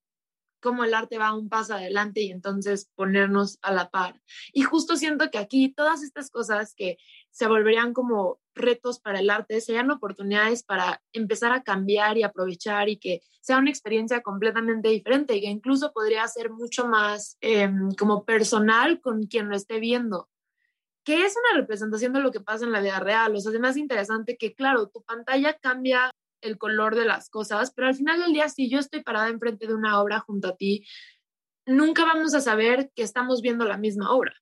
cómo 0.59 0.83
el 0.83 0.95
arte 0.95 1.19
va 1.19 1.35
un 1.35 1.47
paso 1.47 1.75
adelante 1.75 2.21
y 2.21 2.31
entonces 2.31 2.89
ponernos 2.95 3.59
a 3.61 3.71
la 3.71 3.91
par. 3.91 4.19
Y 4.51 4.63
justo 4.63 4.95
siento 4.95 5.29
que 5.29 5.37
aquí 5.37 5.71
todas 5.71 6.01
estas 6.01 6.31
cosas 6.31 6.73
que 6.75 6.97
se 7.29 7.47
volverían 7.47 7.93
como 7.93 8.39
retos 8.55 8.99
para 8.99 9.19
el 9.19 9.29
arte 9.29 9.61
serían 9.61 9.91
oportunidades 9.91 10.63
para 10.63 11.03
empezar 11.13 11.51
a 11.51 11.61
cambiar 11.61 12.17
y 12.17 12.23
aprovechar 12.23 12.89
y 12.89 12.97
que 12.97 13.21
sea 13.41 13.59
una 13.59 13.69
experiencia 13.69 14.21
completamente 14.23 14.89
diferente 14.89 15.35
y 15.35 15.41
que 15.41 15.49
incluso 15.49 15.93
podría 15.93 16.27
ser 16.27 16.49
mucho 16.49 16.87
más 16.87 17.37
em, 17.41 17.91
como 17.91 18.25
personal 18.25 19.01
con 19.01 19.27
quien 19.27 19.49
lo 19.49 19.55
esté 19.55 19.79
viendo 19.79 20.27
que 21.09 21.25
es 21.25 21.33
una 21.35 21.59
representación 21.59 22.13
de 22.13 22.19
lo 22.19 22.29
que 22.29 22.39
pasa 22.39 22.65
en 22.65 22.71
la 22.71 22.81
vida 22.81 22.99
real. 22.99 23.35
O 23.35 23.39
sea, 23.39 23.51
es 23.51 23.59
más 23.59 23.77
interesante 23.77 24.37
que, 24.37 24.53
claro, 24.53 24.89
tu 24.89 25.01
pantalla 25.01 25.57
cambia 25.57 26.11
el 26.39 26.59
color 26.59 26.93
de 26.93 27.03
las 27.03 27.31
cosas, 27.31 27.73
pero 27.73 27.87
al 27.87 27.95
final 27.95 28.19
del 28.19 28.31
día, 28.31 28.47
si 28.47 28.69
yo 28.69 28.77
estoy 28.77 29.01
parada 29.01 29.27
enfrente 29.27 29.65
de 29.65 29.73
una 29.73 29.99
obra 30.03 30.19
junto 30.19 30.49
a 30.49 30.55
ti, 30.55 30.85
nunca 31.65 32.05
vamos 32.05 32.35
a 32.35 32.41
saber 32.41 32.91
que 32.93 33.01
estamos 33.01 33.41
viendo 33.41 33.65
la 33.65 33.79
misma 33.79 34.11
obra. 34.11 34.35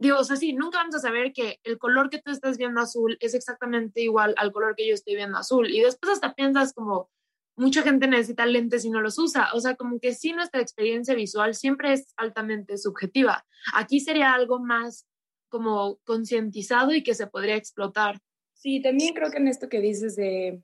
Digo, 0.00 0.18
o 0.18 0.24
sea, 0.24 0.34
sí, 0.34 0.52
nunca 0.52 0.78
vamos 0.78 0.96
a 0.96 0.98
saber 0.98 1.32
que 1.32 1.60
el 1.62 1.78
color 1.78 2.10
que 2.10 2.20
tú 2.20 2.32
estás 2.32 2.58
viendo 2.58 2.80
azul 2.80 3.16
es 3.20 3.34
exactamente 3.34 4.00
igual 4.00 4.34
al 4.36 4.50
color 4.50 4.74
que 4.74 4.88
yo 4.88 4.94
estoy 4.94 5.14
viendo 5.14 5.38
azul. 5.38 5.70
Y 5.70 5.78
después 5.82 6.12
hasta 6.12 6.34
piensas 6.34 6.72
como, 6.72 7.08
mucha 7.54 7.82
gente 7.82 8.08
necesita 8.08 8.46
lentes 8.46 8.84
y 8.84 8.90
no 8.90 9.00
los 9.00 9.16
usa. 9.16 9.50
O 9.54 9.60
sea, 9.60 9.76
como 9.76 10.00
que 10.00 10.12
sí, 10.12 10.32
nuestra 10.32 10.60
experiencia 10.60 11.14
visual 11.14 11.54
siempre 11.54 11.92
es 11.92 12.14
altamente 12.16 12.78
subjetiva. 12.78 13.46
Aquí 13.74 14.00
sería 14.00 14.34
algo 14.34 14.58
más 14.58 15.06
como 15.48 15.98
concientizado 16.04 16.94
y 16.94 17.02
que 17.02 17.14
se 17.14 17.26
podría 17.26 17.56
explotar. 17.56 18.20
Sí, 18.54 18.80
también 18.82 19.14
creo 19.14 19.30
que 19.30 19.38
en 19.38 19.48
esto 19.48 19.68
que 19.68 19.80
dices 19.80 20.16
de, 20.16 20.62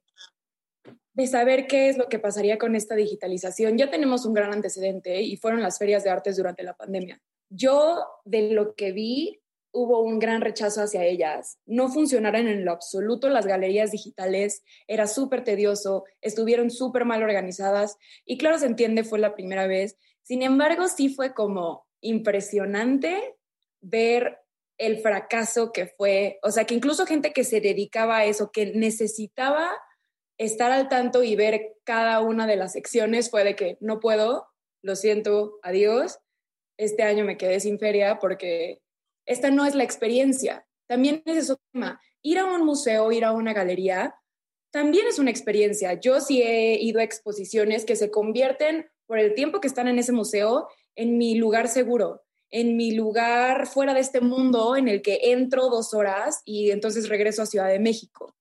de 1.13 1.27
saber 1.27 1.67
qué 1.67 1.89
es 1.89 1.97
lo 1.97 2.09
que 2.09 2.19
pasaría 2.19 2.59
con 2.59 2.75
esta 2.75 2.97
digitalización, 2.97 3.79
ya 3.79 3.91
tenemos 3.91 4.27
un 4.27 4.35
gran 4.35 4.53
antecedente 4.53 5.23
y 5.23 5.37
fueron 5.37 5.63
las 5.63 5.79
ferias 5.79 6.05
de 6.05 6.11
artes 6.11 6.37
durante 6.37 6.65
la 6.65 6.75
pandemia. 6.75 7.23
Yo, 7.51 8.05
de 8.25 8.51
lo 8.51 8.75
que 8.75 8.93
vi, 8.93 9.41
hubo 9.75 10.01
un 10.03 10.21
gran 10.21 10.41
rechazo 10.41 10.83
hacia 10.83 11.05
ellas. 11.05 11.59
No 11.67 11.89
funcionaron 11.89 12.47
en 12.47 12.65
lo 12.65 12.73
absoluto 12.73 13.29
las 13.29 13.47
galerías 13.47 13.91
digitales, 13.91 14.63
era 14.87 15.07
súper 15.09 15.45
tedioso, 15.45 16.05
estuvieron 16.21 16.71
súper 16.71 17.05
mal 17.05 17.23
organizadas 17.23 17.97
y 18.25 18.39
claro, 18.39 18.59
se 18.59 18.67
entiende, 18.67 19.05
fue 19.05 19.19
la 19.19 19.35
primera 19.35 19.67
vez. 19.67 19.97
Sin 20.23 20.43
embargo, 20.43 20.89
sí 20.89 21.09
fue 21.09 21.35
como 21.35 21.87
impresionante 22.01 23.37
ver 23.81 24.44
el 24.79 24.99
fracaso 24.99 25.73
que 25.73 25.87
fue, 25.87 26.39
o 26.43 26.51
sea, 26.51 26.65
que 26.65 26.75
incluso 26.75 27.07
gente 27.07 27.33
que 27.33 27.45
se 27.45 27.61
dedicaba 27.61 28.19
a 28.19 28.25
eso, 28.25 28.51
que 28.51 28.67
necesitaba 28.67 29.71
estar 30.39 30.73
al 30.73 30.89
tanto 30.89 31.23
y 31.23 31.37
ver 31.37 31.77
cada 31.85 32.21
una 32.21 32.47
de 32.47 32.57
las 32.57 32.73
secciones, 32.73 33.31
fue 33.31 33.45
de 33.45 33.55
que 33.55 33.79
no 33.81 34.01
puedo, 34.01 34.49
lo 34.83 34.97
siento, 34.97 35.59
adiós, 35.63 36.19
este 36.77 37.05
año 37.05 37.25
me 37.25 37.37
quedé 37.37 37.61
sin 37.61 37.79
feria 37.79 38.19
porque 38.19 38.83
esta 39.27 39.51
no 39.51 39.65
es 39.65 39.75
la 39.75 39.85
experiencia. 39.85 40.67
También 40.89 41.23
es 41.25 41.37
eso 41.37 41.61
tema. 41.73 42.01
Ir 42.21 42.39
a 42.39 42.45
un 42.45 42.65
museo, 42.65 43.13
ir 43.13 43.25
a 43.25 43.33
una 43.33 43.53
galería, 43.53 44.17
también 44.73 45.07
es 45.07 45.21
una 45.21 45.31
experiencia. 45.31 45.95
Yo 45.95 46.21
sí 46.21 46.43
he 46.43 46.81
ido 46.81 46.99
a 46.99 47.05
exposiciones 47.05 47.85
que 47.85 47.95
se 47.95 48.11
convierten 48.11 48.91
por 49.07 49.21
el 49.21 49.35
tiempo 49.35 49.61
que 49.61 49.69
están 49.69 49.87
en 49.87 50.01
ese 50.01 50.13
museo 50.13 50.69
en 50.97 51.17
mi 51.17 51.37
lugar 51.37 51.69
seguro 51.69 52.24
en 52.55 52.77
mi 52.77 52.93
lugar 52.93 53.67
fuera 53.67 53.95
de 53.95 54.01
este 54.01 54.21
mundo 54.21 54.77
en 54.77 54.87
el 54.87 55.03
que 55.03 55.19
entro 55.33 55.71
dos 55.71 55.93
horas 55.93 56.41
y 56.45 56.71
entonces 56.71 57.09
regreso 57.09 57.43
a 57.43 57.47
Ciudad 57.47 57.67
de 57.67 57.81
México. 57.81 58.37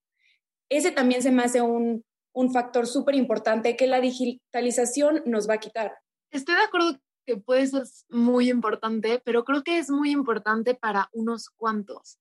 Ese 0.69 0.91
también 0.91 1.23
se 1.23 1.31
me 1.31 1.41
hace 1.41 1.61
un, 1.61 2.05
un 2.31 2.53
factor 2.53 2.85
súper 2.85 3.15
importante 3.15 3.75
que 3.75 3.87
la 3.87 3.99
digitalización 3.99 5.23
nos 5.25 5.49
va 5.49 5.55
a 5.55 5.59
quitar. 5.59 5.97
Estoy 6.31 6.53
de 6.53 6.61
acuerdo 6.61 6.99
que 7.25 7.37
puede 7.37 7.65
ser 7.65 7.85
muy 8.07 8.51
importante, 8.51 9.19
pero 9.25 9.43
creo 9.45 9.63
que 9.63 9.79
es 9.79 9.89
muy 9.89 10.11
importante 10.11 10.75
para 10.75 11.09
unos 11.11 11.49
cuantos. 11.49 12.19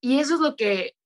Y 0.00 0.20
eso 0.20 0.36
es 0.36 0.40
lo 0.40 0.56
que 0.56 0.96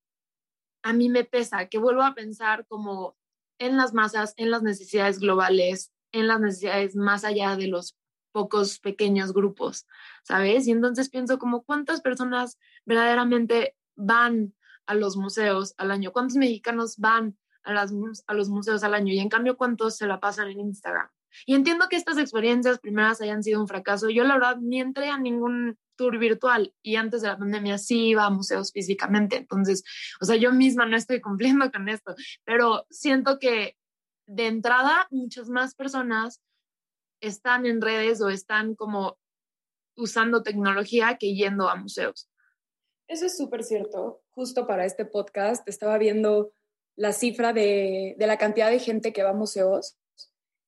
a 0.84 0.92
mí 0.92 1.08
me 1.08 1.24
pesa, 1.24 1.66
que 1.66 1.78
vuelvo 1.78 2.02
a 2.02 2.14
pensar 2.14 2.68
como 2.68 3.16
en 3.58 3.76
las 3.76 3.94
masas, 3.94 4.34
en 4.36 4.52
las 4.52 4.62
necesidades 4.62 5.18
globales, 5.18 5.90
en 6.12 6.28
las 6.28 6.38
necesidades 6.38 6.94
más 6.94 7.24
allá 7.24 7.56
de 7.56 7.66
los 7.66 7.96
pocos 8.32 8.78
pequeños 8.78 9.32
grupos, 9.32 9.86
¿sabes? 10.24 10.66
Y 10.66 10.72
entonces 10.72 11.10
pienso 11.10 11.38
como 11.38 11.62
cuántas 11.62 12.00
personas 12.00 12.58
verdaderamente 12.84 13.76
van 13.94 14.54
a 14.86 14.94
los 14.94 15.16
museos 15.16 15.74
al 15.76 15.90
año, 15.90 16.12
cuántos 16.12 16.36
mexicanos 16.36 16.96
van 16.96 17.36
a, 17.62 17.72
las, 17.72 17.92
a 18.26 18.34
los 18.34 18.48
museos 18.48 18.82
al 18.82 18.94
año 18.94 19.12
y 19.12 19.20
en 19.20 19.28
cambio 19.28 19.56
cuántos 19.56 19.96
se 19.96 20.06
la 20.06 20.18
pasan 20.18 20.48
en 20.48 20.60
Instagram. 20.60 21.08
Y 21.46 21.54
entiendo 21.54 21.88
que 21.88 21.96
estas 21.96 22.18
experiencias 22.18 22.78
primeras 22.78 23.20
hayan 23.20 23.42
sido 23.42 23.60
un 23.60 23.68
fracaso. 23.68 24.10
Yo 24.10 24.24
la 24.24 24.34
verdad 24.34 24.56
ni 24.60 24.80
entré 24.80 25.08
a 25.08 25.18
ningún 25.18 25.78
tour 25.96 26.18
virtual 26.18 26.74
y 26.82 26.96
antes 26.96 27.22
de 27.22 27.28
la 27.28 27.38
pandemia 27.38 27.78
sí 27.78 28.08
iba 28.08 28.26
a 28.26 28.30
museos 28.30 28.72
físicamente. 28.72 29.36
Entonces, 29.36 29.84
o 30.20 30.24
sea, 30.24 30.36
yo 30.36 30.52
misma 30.52 30.86
no 30.86 30.96
estoy 30.96 31.20
cumpliendo 31.20 31.70
con 31.70 31.88
esto, 31.88 32.14
pero 32.44 32.86
siento 32.90 33.38
que 33.38 33.76
de 34.26 34.46
entrada 34.46 35.06
muchas 35.10 35.48
más 35.48 35.74
personas 35.74 36.40
están 37.22 37.64
en 37.64 37.80
redes 37.80 38.20
o 38.20 38.28
están 38.28 38.74
como 38.74 39.18
usando 39.96 40.42
tecnología 40.42 41.16
que 41.18 41.34
yendo 41.34 41.68
a 41.68 41.76
museos. 41.76 42.28
Eso 43.08 43.26
es 43.26 43.36
súper 43.36 43.64
cierto. 43.64 44.22
Justo 44.30 44.66
para 44.66 44.84
este 44.84 45.04
podcast 45.04 45.66
estaba 45.68 45.96
viendo 45.98 46.52
la 46.96 47.12
cifra 47.12 47.52
de, 47.52 48.14
de, 48.18 48.26
la 48.26 48.36
cantidad 48.36 48.70
de 48.70 48.78
gente 48.78 49.14
que 49.14 49.22
va 49.22 49.30
a 49.30 49.34
museos 49.34 49.96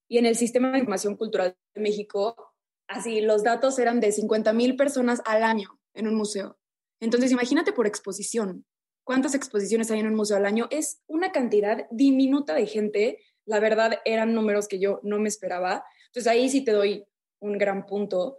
y 0.08 0.18
en 0.18 0.26
el 0.26 0.36
Sistema 0.36 0.70
de 0.72 0.78
Información 0.78 1.16
Cultural 1.16 1.56
de 1.74 1.80
México, 1.80 2.54
así 2.86 3.20
los 3.20 3.42
datos 3.42 3.78
eran 3.78 4.00
de 4.00 4.12
50 4.12 4.52
mil 4.52 4.76
personas 4.76 5.22
al 5.24 5.42
año 5.42 5.80
en 5.94 6.08
un 6.08 6.14
museo. 6.14 6.58
Entonces, 7.00 7.32
imagínate 7.32 7.72
por 7.72 7.86
exposición. 7.86 8.66
¿Cuántas 9.04 9.34
exposiciones 9.34 9.90
hay 9.90 10.00
en 10.00 10.06
un 10.06 10.14
museo 10.14 10.36
al 10.36 10.46
año? 10.46 10.68
Es 10.70 11.02
una 11.06 11.32
cantidad 11.32 11.86
diminuta 11.90 12.54
de 12.54 12.66
gente. 12.66 13.18
La 13.44 13.60
verdad, 13.60 14.00
eran 14.04 14.34
números 14.34 14.68
que 14.68 14.78
yo 14.78 15.00
no 15.02 15.18
me 15.18 15.28
esperaba. 15.28 15.84
Entonces 16.14 16.30
ahí 16.30 16.48
sí 16.48 16.60
te 16.62 16.70
doy 16.70 17.04
un 17.40 17.58
gran 17.58 17.86
punto. 17.86 18.38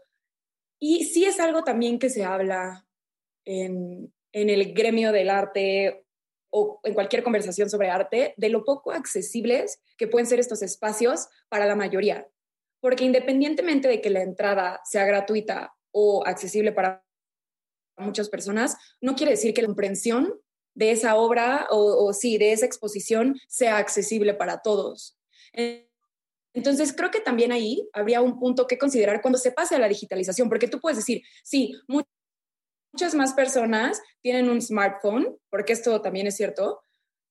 Y 0.79 1.03
sí 1.03 1.25
es 1.25 1.41
algo 1.41 1.65
también 1.65 2.00
que 2.00 2.10
se 2.10 2.24
habla 2.24 2.88
en, 3.44 4.13
el 4.32 4.74
gremio 4.74 5.12
del 5.12 5.29
arte 5.29 6.05
o 6.51 6.79
en 6.86 6.94
cualquier 6.94 7.22
conversación 7.22 7.70
sobre 7.70 7.89
arte, 7.89 8.34
de 8.38 8.48
lo 8.48 8.63
poco 8.63 8.91
accesibles 8.91 9.82
que 9.98 10.08
pueden 10.08 10.25
ser 10.25 10.39
estos 10.39 10.62
espacios 10.62 11.27
para 11.50 11.65
la 11.65 11.75
mayoría. 11.75 12.29
Porque 12.79 13.03
independientemente 13.03 13.89
de 13.89 14.00
que 14.00 14.10
la 14.10 14.22
entrada 14.22 14.79
sea 14.86 15.03
gratuita 15.03 15.75
o 15.91 16.25
accesible 16.25 16.72
para 16.72 17.05
muchas 17.98 18.29
personas, 18.29 18.77
no 19.01 19.15
quiere 19.15 19.34
decir 19.34 19.53
que 19.53 19.62
la 19.62 19.67
comprensión 19.67 20.34
de 20.75 20.91
esa 20.91 21.17
obra 21.17 21.67
o, 21.72 22.05
o 22.05 22.13
sí, 22.13 22.38
de 22.38 22.53
esa 22.53 22.65
exposición 22.65 23.38
sea 23.50 23.77
accesible 23.77 24.34
para 24.34 24.62
todos. 24.62 25.17
Entonces, 26.55 26.93
creo 26.93 27.12
que 27.12 27.19
también 27.19 27.51
ahí 27.51 27.88
habría 27.93 28.21
un 28.21 28.39
punto 28.39 28.65
que 28.65 28.77
considerar 28.77 29.21
cuando 29.21 29.38
se 29.38 29.51
pase 29.51 29.75
a 29.75 29.79
la 29.79 29.89
digitalización, 29.89 30.47
porque 30.50 30.69
tú 30.69 30.79
puedes 30.79 30.97
decir, 30.97 31.21
sí, 31.43 31.74
muchas 31.88 33.13
más 33.13 33.33
personas 33.33 34.01
tienen 34.21 34.50
un 34.50 34.62
smartphone, 34.62 35.38
porque 35.50 35.74
esto 35.74 36.01
también 36.01 36.27
es 36.27 36.38
cierto, 36.38 36.79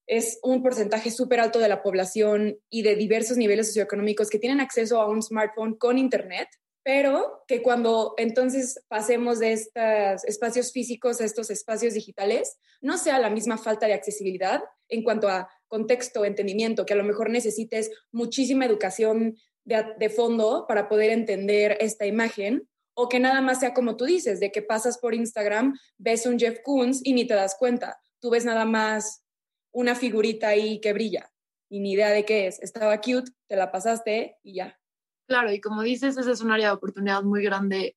es 0.06 0.38
un 0.42 0.62
porcentaje 0.62 1.10
súper 1.10 1.40
alto 1.40 1.58
de 1.58 1.68
la 1.68 1.82
población 1.82 2.58
y 2.68 2.82
de 2.82 2.96
diversos 2.96 3.38
niveles 3.38 3.68
socioeconómicos 3.68 4.28
que 4.28 4.38
tienen 4.38 4.60
acceso 4.60 5.00
a 5.00 5.08
un 5.08 5.22
smartphone 5.22 5.76
con 5.76 5.96
Internet, 5.96 6.48
pero 6.82 7.44
que 7.48 7.62
cuando 7.62 8.12
entonces 8.18 8.84
pasemos 8.88 9.38
de 9.38 9.52
estos 9.52 10.22
espacios 10.24 10.70
físicos 10.70 11.20
a 11.20 11.24
estos 11.24 11.48
espacios 11.48 11.94
digitales, 11.94 12.58
no 12.82 12.98
sea 12.98 13.18
la 13.18 13.30
misma 13.30 13.56
falta 13.56 13.86
de 13.86 13.94
accesibilidad 13.94 14.62
en 14.88 15.02
cuanto 15.02 15.30
a 15.30 15.48
contexto, 15.74 16.24
entendimiento, 16.24 16.86
que 16.86 16.92
a 16.92 16.96
lo 16.96 17.02
mejor 17.02 17.30
necesites 17.30 17.90
muchísima 18.12 18.64
educación 18.64 19.36
de, 19.64 20.08
fondo 20.08 20.66
para 20.68 20.88
poder 20.88 21.10
entender 21.10 21.76
esta 21.80 22.06
imagen, 22.06 22.68
o 22.96 23.08
que 23.08 23.18
nada 23.18 23.40
más 23.40 23.58
sea 23.58 23.74
como 23.74 23.96
tú 23.96 24.04
dices, 24.04 24.38
de 24.38 24.52
que 24.52 24.62
pasas 24.62 24.98
por 24.98 25.14
Instagram, 25.14 25.76
ves 25.98 26.26
un 26.26 26.38
Jeff 26.38 26.60
Koons 26.62 27.00
y 27.02 27.12
ni 27.12 27.26
te 27.26 27.34
das 27.34 27.56
cuenta. 27.58 27.98
tú 28.20 28.30
ves 28.30 28.44
nada 28.44 28.64
más 28.64 29.24
una 29.72 29.96
figurita 29.96 30.46
ahí 30.46 30.80
que 30.80 30.92
brilla 30.92 31.32
y 31.68 31.80
ni 31.80 31.94
idea 31.94 32.10
de 32.10 32.24
qué 32.24 32.46
es. 32.46 32.62
Estaba 32.62 33.00
cute, 33.00 33.32
te 33.48 33.56
la 33.56 33.72
pasaste 33.72 34.38
y 34.44 34.54
ya. 34.54 34.78
Claro, 35.26 35.52
y 35.52 35.60
como 35.60 35.82
dices, 35.82 36.16
ese 36.16 36.30
es 36.30 36.40
un 36.40 36.52
área 36.52 36.68
de 36.68 36.74
oportunidad 36.74 37.24
muy 37.24 37.42
grande, 37.42 37.96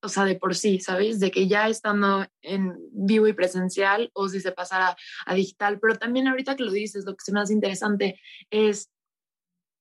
o 0.00 0.08
sea, 0.08 0.24
de 0.24 0.36
por 0.36 0.54
sí, 0.54 0.80
¿sabes? 0.80 1.20
De 1.20 1.30
que 1.30 1.48
ya 1.48 1.68
estando 1.68 2.26
en 2.42 2.76
vivo 2.92 3.26
y 3.26 3.32
presencial 3.32 4.10
o 4.14 4.28
si 4.28 4.40
se 4.40 4.52
pasara 4.52 4.96
a 5.26 5.34
digital, 5.34 5.78
pero 5.80 5.96
también 5.96 6.28
ahorita 6.28 6.56
que 6.56 6.64
lo 6.64 6.72
dices, 6.72 7.04
lo 7.04 7.14
que 7.16 7.24
se 7.24 7.32
me 7.32 7.40
hace 7.40 7.52
interesante 7.52 8.20
es 8.50 8.90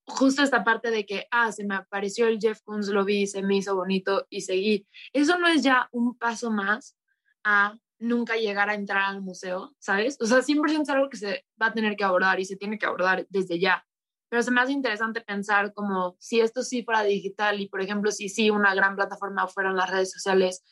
justo 0.07 0.41
esta 0.41 0.63
parte 0.63 0.89
de 0.89 1.05
que, 1.05 1.27
ah, 1.31 1.51
se 1.51 1.65
me 1.65 1.75
apareció 1.75 2.27
el 2.27 2.39
Jeff 2.39 2.61
Koons, 2.63 2.87
lo 2.87 3.03
vi, 3.05 3.27
se 3.27 3.43
me 3.43 3.57
hizo 3.57 3.75
bonito 3.75 4.25
y 4.29 4.41
seguí. 4.41 4.87
Eso 5.13 5.37
no 5.37 5.47
es 5.47 5.63
ya 5.63 5.89
un 5.91 6.17
paso 6.17 6.49
más 6.49 6.97
a 7.43 7.77
nunca 7.99 8.35
llegar 8.35 8.69
a 8.69 8.75
entrar 8.75 9.03
al 9.03 9.21
museo, 9.21 9.75
¿sabes? 9.79 10.17
O 10.21 10.25
sea, 10.25 10.41
100% 10.41 10.83
es 10.83 10.89
algo 10.89 11.09
que 11.09 11.17
se 11.17 11.45
va 11.61 11.67
a 11.67 11.73
tener 11.73 11.95
que 11.95 12.03
abordar 12.03 12.39
y 12.39 12.45
se 12.45 12.55
tiene 12.55 12.77
que 12.77 12.85
abordar 12.85 13.25
desde 13.29 13.59
ya. 13.59 13.86
Pero 14.29 14.43
se 14.43 14.51
me 14.51 14.61
hace 14.61 14.73
interesante 14.73 15.21
pensar 15.21 15.73
como 15.73 16.15
si 16.19 16.41
esto 16.41 16.63
sí 16.63 16.83
fuera 16.83 17.03
digital 17.03 17.61
y, 17.61 17.69
por 17.69 17.81
ejemplo, 17.81 18.11
si 18.11 18.29
sí 18.29 18.49
una 18.49 18.75
gran 18.75 18.95
plataforma 18.95 19.47
fueran 19.47 19.75
las 19.75 19.89
redes 19.89 20.11
sociales, 20.11 20.63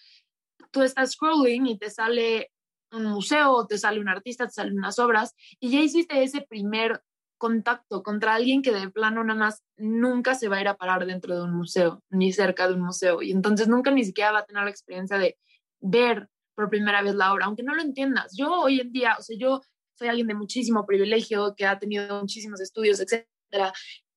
tú 0.72 0.82
estás 0.82 1.14
scrolling 1.14 1.66
y 1.68 1.78
te 1.78 1.90
sale 1.90 2.52
un 2.92 3.06
museo, 3.06 3.66
te 3.68 3.78
sale 3.78 4.00
un 4.00 4.10
artista, 4.10 4.46
te 4.46 4.54
salen 4.54 4.78
unas 4.78 5.00
obras 5.00 5.34
y 5.60 5.72
ya 5.72 5.80
hiciste 5.80 6.22
ese 6.24 6.42
primer 6.42 7.02
contacto 7.38 8.02
contra 8.04 8.36
alguien 8.36 8.62
que 8.62 8.72
de 8.72 8.90
plano 8.90 9.24
nada 9.24 9.40
más 9.40 9.64
nunca 9.78 10.36
se 10.36 10.48
va 10.48 10.58
a 10.58 10.62
ir 10.62 10.68
a 10.68 10.78
parar 10.78 11.06
dentro 11.06 11.36
de 11.36 11.44
un 11.44 11.56
museo, 11.56 12.02
ni 12.10 12.32
cerca 12.32 12.68
de 12.68 12.74
un 12.74 12.82
museo. 12.82 13.22
Y 13.22 13.32
entonces 13.32 13.68
nunca 13.68 13.92
ni 13.92 14.04
siquiera 14.04 14.32
va 14.32 14.40
a 14.40 14.46
tener 14.46 14.64
la 14.64 14.70
experiencia 14.70 15.18
de 15.18 15.38
ver 15.80 16.30
por 16.56 16.70
primera 16.70 17.02
vez 17.02 17.16
la 17.16 17.34
obra, 17.34 17.46
aunque 17.46 17.64
no 17.64 17.76
lo 17.76 17.82
entiendas. 17.82 18.34
Yo 18.38 18.52
hoy 18.52 18.80
en 18.80 18.92
día, 18.92 19.16
o 19.20 19.22
sea, 19.22 19.38
yo 19.38 19.62
soy 19.98 20.08
alguien 20.08 20.28
de 20.28 20.34
muchísimo 20.36 20.86
privilegio, 20.86 21.54
que 21.56 21.66
ha 21.66 21.78
tenido 21.78 22.20
muchísimos 22.20 22.62
estudios, 22.62 23.00
etcétera, 23.00 23.30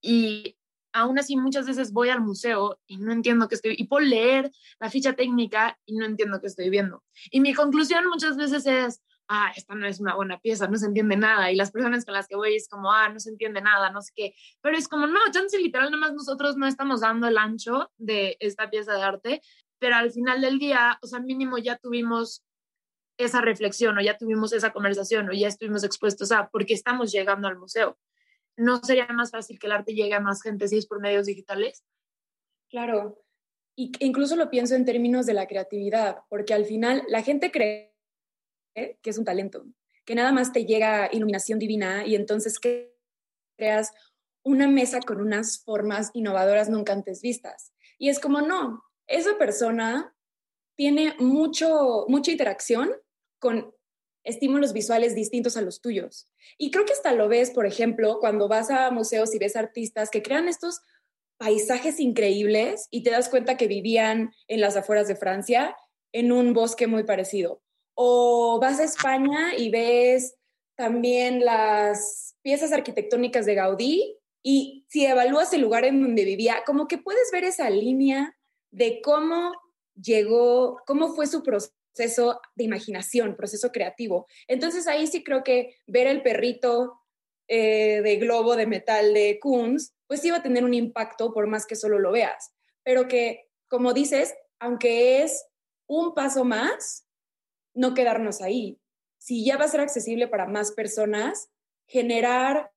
y 0.01 0.57
aún 0.93 1.19
así 1.19 1.37
muchas 1.37 1.67
veces 1.67 1.93
voy 1.93 2.09
al 2.09 2.21
museo 2.21 2.79
y 2.87 2.97
no 2.97 3.13
entiendo 3.13 3.49
qué 3.49 3.55
estoy, 3.55 3.75
y 3.79 3.85
puedo 3.85 4.05
leer 4.05 4.51
la 4.81 4.91
ficha 4.91 5.15
técnica 5.15 5.79
y 5.87 5.95
no 5.97 6.05
entiendo 6.05 6.41
qué 6.41 6.47
estoy 6.47 6.71
viendo. 6.71 7.05
Y 7.31 7.41
mi 7.41 7.55
conclusión 7.55 8.07
muchas 8.09 8.37
veces 8.37 8.67
es, 8.67 9.03
ah, 9.29 9.53
esta 9.55 9.75
no 9.75 9.87
es 9.87 10.01
una 10.01 10.15
buena 10.15 10.41
pieza, 10.41 10.67
no 10.67 10.77
se 10.77 10.87
entiende 10.87 11.17
nada. 11.17 11.53
Y 11.53 11.57
las 11.57 11.71
personas 11.71 12.05
con 12.05 12.15
las 12.15 12.27
que 12.27 12.37
voy 12.37 12.55
es 12.55 12.69
como, 12.69 12.93
ah, 12.93 13.09
no 13.11 13.21
se 13.21 13.31
entiende 13.31 13.61
nada, 13.61 13.91
no 13.91 14.01
sé 14.01 14.13
qué. 14.15 14.35
Pero 14.63 14.77
es 14.77 14.89
como, 14.89 15.07
no, 15.07 15.21
chance 15.33 15.59
literal, 15.59 15.91
nada 15.91 16.01
más 16.01 16.15
nosotros 16.15 16.57
no 16.57 16.67
estamos 16.67 17.01
dando 17.01 17.29
el 17.29 17.39
ancho 17.39 17.91
de 17.99 18.37
esta 18.41 18.71
pieza 18.71 18.95
de 18.95 19.03
arte, 19.03 19.43
pero 19.79 19.97
al 19.97 20.11
final 20.11 20.41
del 20.41 20.59
día, 20.59 20.99
o 21.03 21.07
sea, 21.07 21.21
mínimo 21.21 21.59
ya 21.59 21.77
tuvimos 21.77 22.43
esa 23.19 23.41
reflexión 23.41 23.99
o 23.99 24.01
ya 24.01 24.17
tuvimos 24.17 24.53
esa 24.53 24.73
conversación 24.73 25.29
o 25.29 25.33
ya 25.33 25.49
estuvimos 25.49 25.85
expuestos 25.85 26.33
a, 26.33 26.49
porque 26.49 26.75
estamos 26.75 27.13
llegando 27.13 27.49
al 27.49 27.59
museo. 27.59 27.99
¿No 28.59 28.83
sería 28.83 29.07
más 29.07 29.31
fácil 29.31 29.59
que 29.59 29.69
el 29.69 29.73
arte 29.73 29.95
llegue 29.95 30.15
a 30.15 30.21
más 30.21 30.43
gente 30.43 30.67
si 30.67 30.77
es 30.77 30.87
por 30.87 31.01
medios 31.01 31.27
digitales? 31.27 31.85
Claro. 32.69 33.25
Y 33.77 33.93
incluso 34.01 34.35
lo 34.35 34.51
pienso 34.51 34.75
en 34.75 34.85
términos 34.85 35.27
de 35.27 35.35
la 35.35 35.47
creatividad, 35.47 36.19
porque 36.29 36.55
al 36.55 36.65
final 36.65 37.05
la 37.09 37.23
gente 37.23 37.53
cree 37.53 37.95
que 38.75 39.11
es 39.11 39.17
un 39.17 39.25
talento, 39.25 39.65
que 40.05 40.17
nada 40.17 40.33
más 40.33 40.53
te 40.53 40.67
llega 40.67 41.09
iluminación 41.13 41.61
divina 41.61 42.05
y 42.05 42.17
entonces 42.17 42.59
creas 43.57 43.93
una 44.43 44.67
mesa 44.67 44.99
con 45.01 45.21
unas 45.21 45.63
formas 45.63 46.11
innovadoras 46.13 46.69
nunca 46.69 46.93
antes 46.93 47.23
vistas. 47.23 47.73
Y 47.97 48.09
es 48.09 48.19
como, 48.19 48.41
no, 48.41 48.83
esa 49.07 49.39
persona 49.39 50.17
tiene 50.77 51.15
mucho, 51.21 52.07
mucha 52.09 52.33
interacción 52.33 52.91
con 53.39 53.73
estímulos 54.29 54.73
visuales 54.73 55.15
distintos 55.15 55.57
a 55.57 55.63
los 55.63 55.81
tuyos. 55.81 56.29
Y 56.59 56.71
creo 56.71 56.85
que 56.85 56.93
hasta 56.93 57.13
lo 57.13 57.29
ves, 57.29 57.51
por 57.51 57.67
ejemplo, 57.67 58.19
cuando 58.21 58.47
vas 58.47 58.71
a 58.71 58.91
museos 58.91 59.35
y 59.35 59.39
ves 59.39 59.57
artistas 59.57 60.11
que 60.11 60.23
crean 60.23 60.49
estos 60.49 60.83
paisajes 61.39 61.99
increíbles 61.99 62.89
y 62.91 63.03
te 63.03 63.11
das 63.11 63.29
cuenta 63.29 63.57
que 63.57 63.69
vivían 63.69 64.33
en 64.47 64.61
las 64.61 64.77
afueras 64.77 65.09
de 65.09 65.17
Francia 65.17 65.77
en 66.13 66.31
un 66.31 66.53
bosque 66.53 66.87
muy 66.87 67.05
parecido. 67.05 67.63
O 67.95 68.61
vas 68.61 68.81
a 68.81 68.85
España 68.85 69.57
y 69.57 69.71
ves 69.71 70.35
también 70.77 71.45
las 71.45 72.37
piezas 72.43 72.73
arquitectónicas 72.73 73.47
de 73.47 73.55
Gaudí 73.55 74.19
y 74.43 74.85
si 74.89 75.07
evalúas 75.07 75.53
el 75.53 75.63
lugar 75.63 75.85
en 75.85 76.03
donde 76.03 76.25
vivía, 76.25 76.63
como 76.67 76.87
que 76.87 76.99
puedes 76.99 77.31
ver 77.33 77.45
esa 77.45 77.71
línea 77.71 78.37
de 78.71 79.01
cómo 79.03 79.53
llegó, 79.95 80.81
cómo 80.87 81.15
fue 81.15 81.27
su 81.27 81.43
proceso 81.43 81.78
de 81.99 82.65
imaginación, 82.65 83.37
proceso 83.37 83.71
creativo. 83.71 84.27
Entonces 84.47 84.87
ahí 84.87 85.07
sí 85.07 85.23
creo 85.25 85.43
que 85.43 85.77
ver 85.87 86.07
el 86.07 86.23
perrito 86.23 87.01
eh, 87.49 88.03
de 88.03 88.17
globo 88.17 88.57
de 88.57 88.67
metal 88.67 89.15
de 89.15 89.39
Kunz, 89.41 89.95
pues 90.07 90.25
iba 90.25 90.39
a 90.39 90.43
tener 90.43 90.65
un 90.65 90.75
impacto 90.75 91.33
por 91.33 91.47
más 91.47 91.67
que 91.67 91.77
solo 91.77 91.99
lo 91.99 92.13
veas. 92.13 92.53
Pero 92.83 93.09
que, 93.09 93.49
como 93.69 93.93
dices, 93.93 94.35
aunque 94.59 95.23
es 95.23 95.47
un 95.87 96.15
paso 96.15 96.45
más, 96.45 97.07
no 97.75 97.95
quedarnos 97.95 98.43
ahí. 98.43 98.81
Si 99.19 99.45
ya 99.45 99.57
va 99.57 99.65
a 99.65 99.69
ser 99.69 99.81
accesible 99.81 100.29
para 100.29 100.47
más 100.47 100.73
personas, 100.73 101.51
generar 101.87 102.71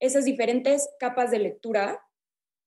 esas 0.00 0.24
diferentes 0.24 0.88
capas 0.98 1.30
de 1.30 1.38
lectura 1.38 2.05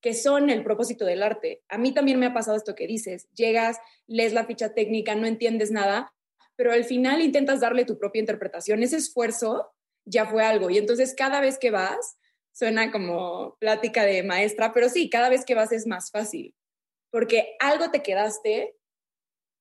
que 0.01 0.13
son 0.13 0.49
el 0.49 0.63
propósito 0.63 1.05
del 1.05 1.23
arte. 1.23 1.63
A 1.67 1.77
mí 1.77 1.93
también 1.93 2.19
me 2.19 2.27
ha 2.27 2.33
pasado 2.33 2.57
esto 2.57 2.75
que 2.75 2.88
dices, 2.88 3.27
llegas, 3.33 3.77
lees 4.07 4.33
la 4.33 4.45
ficha 4.45 4.73
técnica, 4.73 5.15
no 5.15 5.27
entiendes 5.27 5.71
nada, 5.71 6.13
pero 6.55 6.71
al 6.71 6.85
final 6.85 7.21
intentas 7.21 7.59
darle 7.59 7.85
tu 7.85 7.97
propia 7.97 8.19
interpretación. 8.19 8.83
Ese 8.83 8.97
esfuerzo 8.97 9.71
ya 10.05 10.25
fue 10.25 10.43
algo. 10.43 10.69
Y 10.69 10.77
entonces 10.77 11.13
cada 11.15 11.41
vez 11.41 11.57
que 11.57 11.71
vas, 11.71 12.17
suena 12.51 12.91
como 12.91 13.57
plática 13.59 14.03
de 14.03 14.23
maestra, 14.23 14.73
pero 14.73 14.89
sí, 14.89 15.09
cada 15.09 15.29
vez 15.29 15.45
que 15.45 15.55
vas 15.55 15.71
es 15.71 15.88
más 15.88 16.12
fácil, 16.12 16.55
porque 17.12 17.55
algo 17.59 17.91
te 17.91 18.01
quedaste 18.01 18.75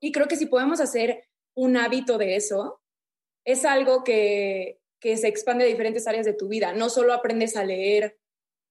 y 0.00 0.12
creo 0.12 0.28
que 0.28 0.36
si 0.36 0.46
podemos 0.46 0.80
hacer 0.80 1.28
un 1.54 1.76
hábito 1.76 2.18
de 2.18 2.36
eso, 2.36 2.80
es 3.44 3.64
algo 3.64 4.04
que, 4.04 4.80
se 5.00 5.28
expande 5.28 5.64
a 5.64 5.68
diferentes 5.68 6.06
áreas 6.06 6.26
de 6.26 6.34
tu 6.34 6.48
vida. 6.48 6.72
No 6.72 6.90
solo 6.90 7.12
aprendes 7.12 7.56
a 7.56 7.64
leer 7.64 8.18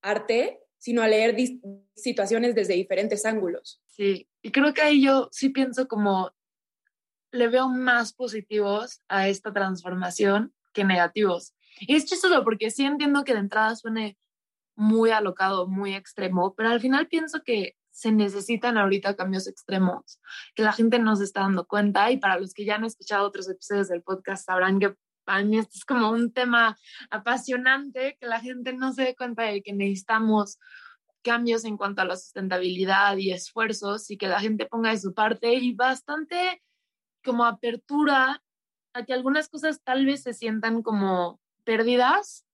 arte, 0.02 0.62
sino 0.78 1.02
a 1.02 1.08
leer 1.08 1.36
situaciones 1.96 2.56
desde 2.56 2.74
diferentes 2.74 3.26
ángulos. 3.26 3.82
Sí, 3.86 4.30
y 4.42 4.52
creo 4.52 4.74
que 4.74 4.82
ahí 4.82 5.04
yo 5.04 5.30
sí 5.32 5.50
pienso 5.50 5.88
como 5.88 6.32
le 7.32 7.48
veo 7.48 7.68
más 7.68 8.14
positivos 8.14 9.02
a 9.08 9.28
esta 9.28 9.52
transformación 9.52 10.54
que 10.74 10.84
negativos. 10.84 11.54
Y 11.80 11.96
es 11.96 12.06
chistoso 12.06 12.44
porque 12.44 12.72
sí 12.72 12.86
entiendo 12.86 13.24
que 13.24 13.34
de 13.34 13.40
entrada 13.40 13.76
suene 13.76 14.18
muy 14.76 15.10
alocado, 15.10 15.68
muy 15.68 15.96
extremo, 15.96 16.54
pero 16.56 16.70
al 16.70 16.80
final 16.80 17.08
pienso 17.08 17.42
que 17.44 17.76
se 17.92 18.12
necesitan 18.12 18.78
ahorita 18.78 19.16
cambios 19.16 19.48
extremos, 19.48 20.20
que 20.54 20.62
la 20.62 20.72
gente 20.72 21.00
no 21.00 21.16
se 21.16 21.24
está 21.24 21.42
dando 21.42 21.66
cuenta 21.66 22.12
y 22.12 22.18
para 22.18 22.40
los 22.40 22.54
que 22.54 22.64
ya 22.64 22.76
han 22.76 22.86
escuchado 22.86 23.26
otros 23.26 23.50
episodios 23.50 23.88
del 23.88 24.04
podcast 24.04 24.46
sabrán 24.46 24.80
que 24.80 24.94
para 25.28 25.44
mí 25.44 25.58
esto 25.58 25.74
es 25.76 25.84
como 25.84 26.10
un 26.10 26.32
tema 26.32 26.78
apasionante, 27.10 28.18
que 28.18 28.28
la 28.28 28.40
gente 28.40 28.72
no 28.72 28.94
se 28.94 29.04
dé 29.04 29.16
cuenta 29.16 29.44
de 29.44 29.62
que 29.62 29.74
necesitamos 29.74 30.58
cambios 31.22 31.66
en 31.66 31.76
cuanto 31.76 32.02
a 32.02 32.06
la 32.06 32.16
sustentabilidad 32.16 33.18
y 33.18 33.34
esfuerzos 33.34 34.10
y 34.10 34.18
que 34.18 34.30
la 34.30 34.40
gente 34.40 34.68
ponga 34.68 34.92
de 34.92 35.00
su 35.00 35.14
parte 35.14 35.54
y 35.56 35.74
bastante 35.74 36.64
como 37.26 37.44
apertura 37.44 38.42
a 38.94 39.04
que 39.04 39.12
algunas 39.12 39.50
cosas 39.50 39.82
tal 39.84 40.06
vez 40.06 40.24
se 40.24 40.34
sientan 40.34 40.82
como 40.82 41.42
perdidas, 41.66 42.46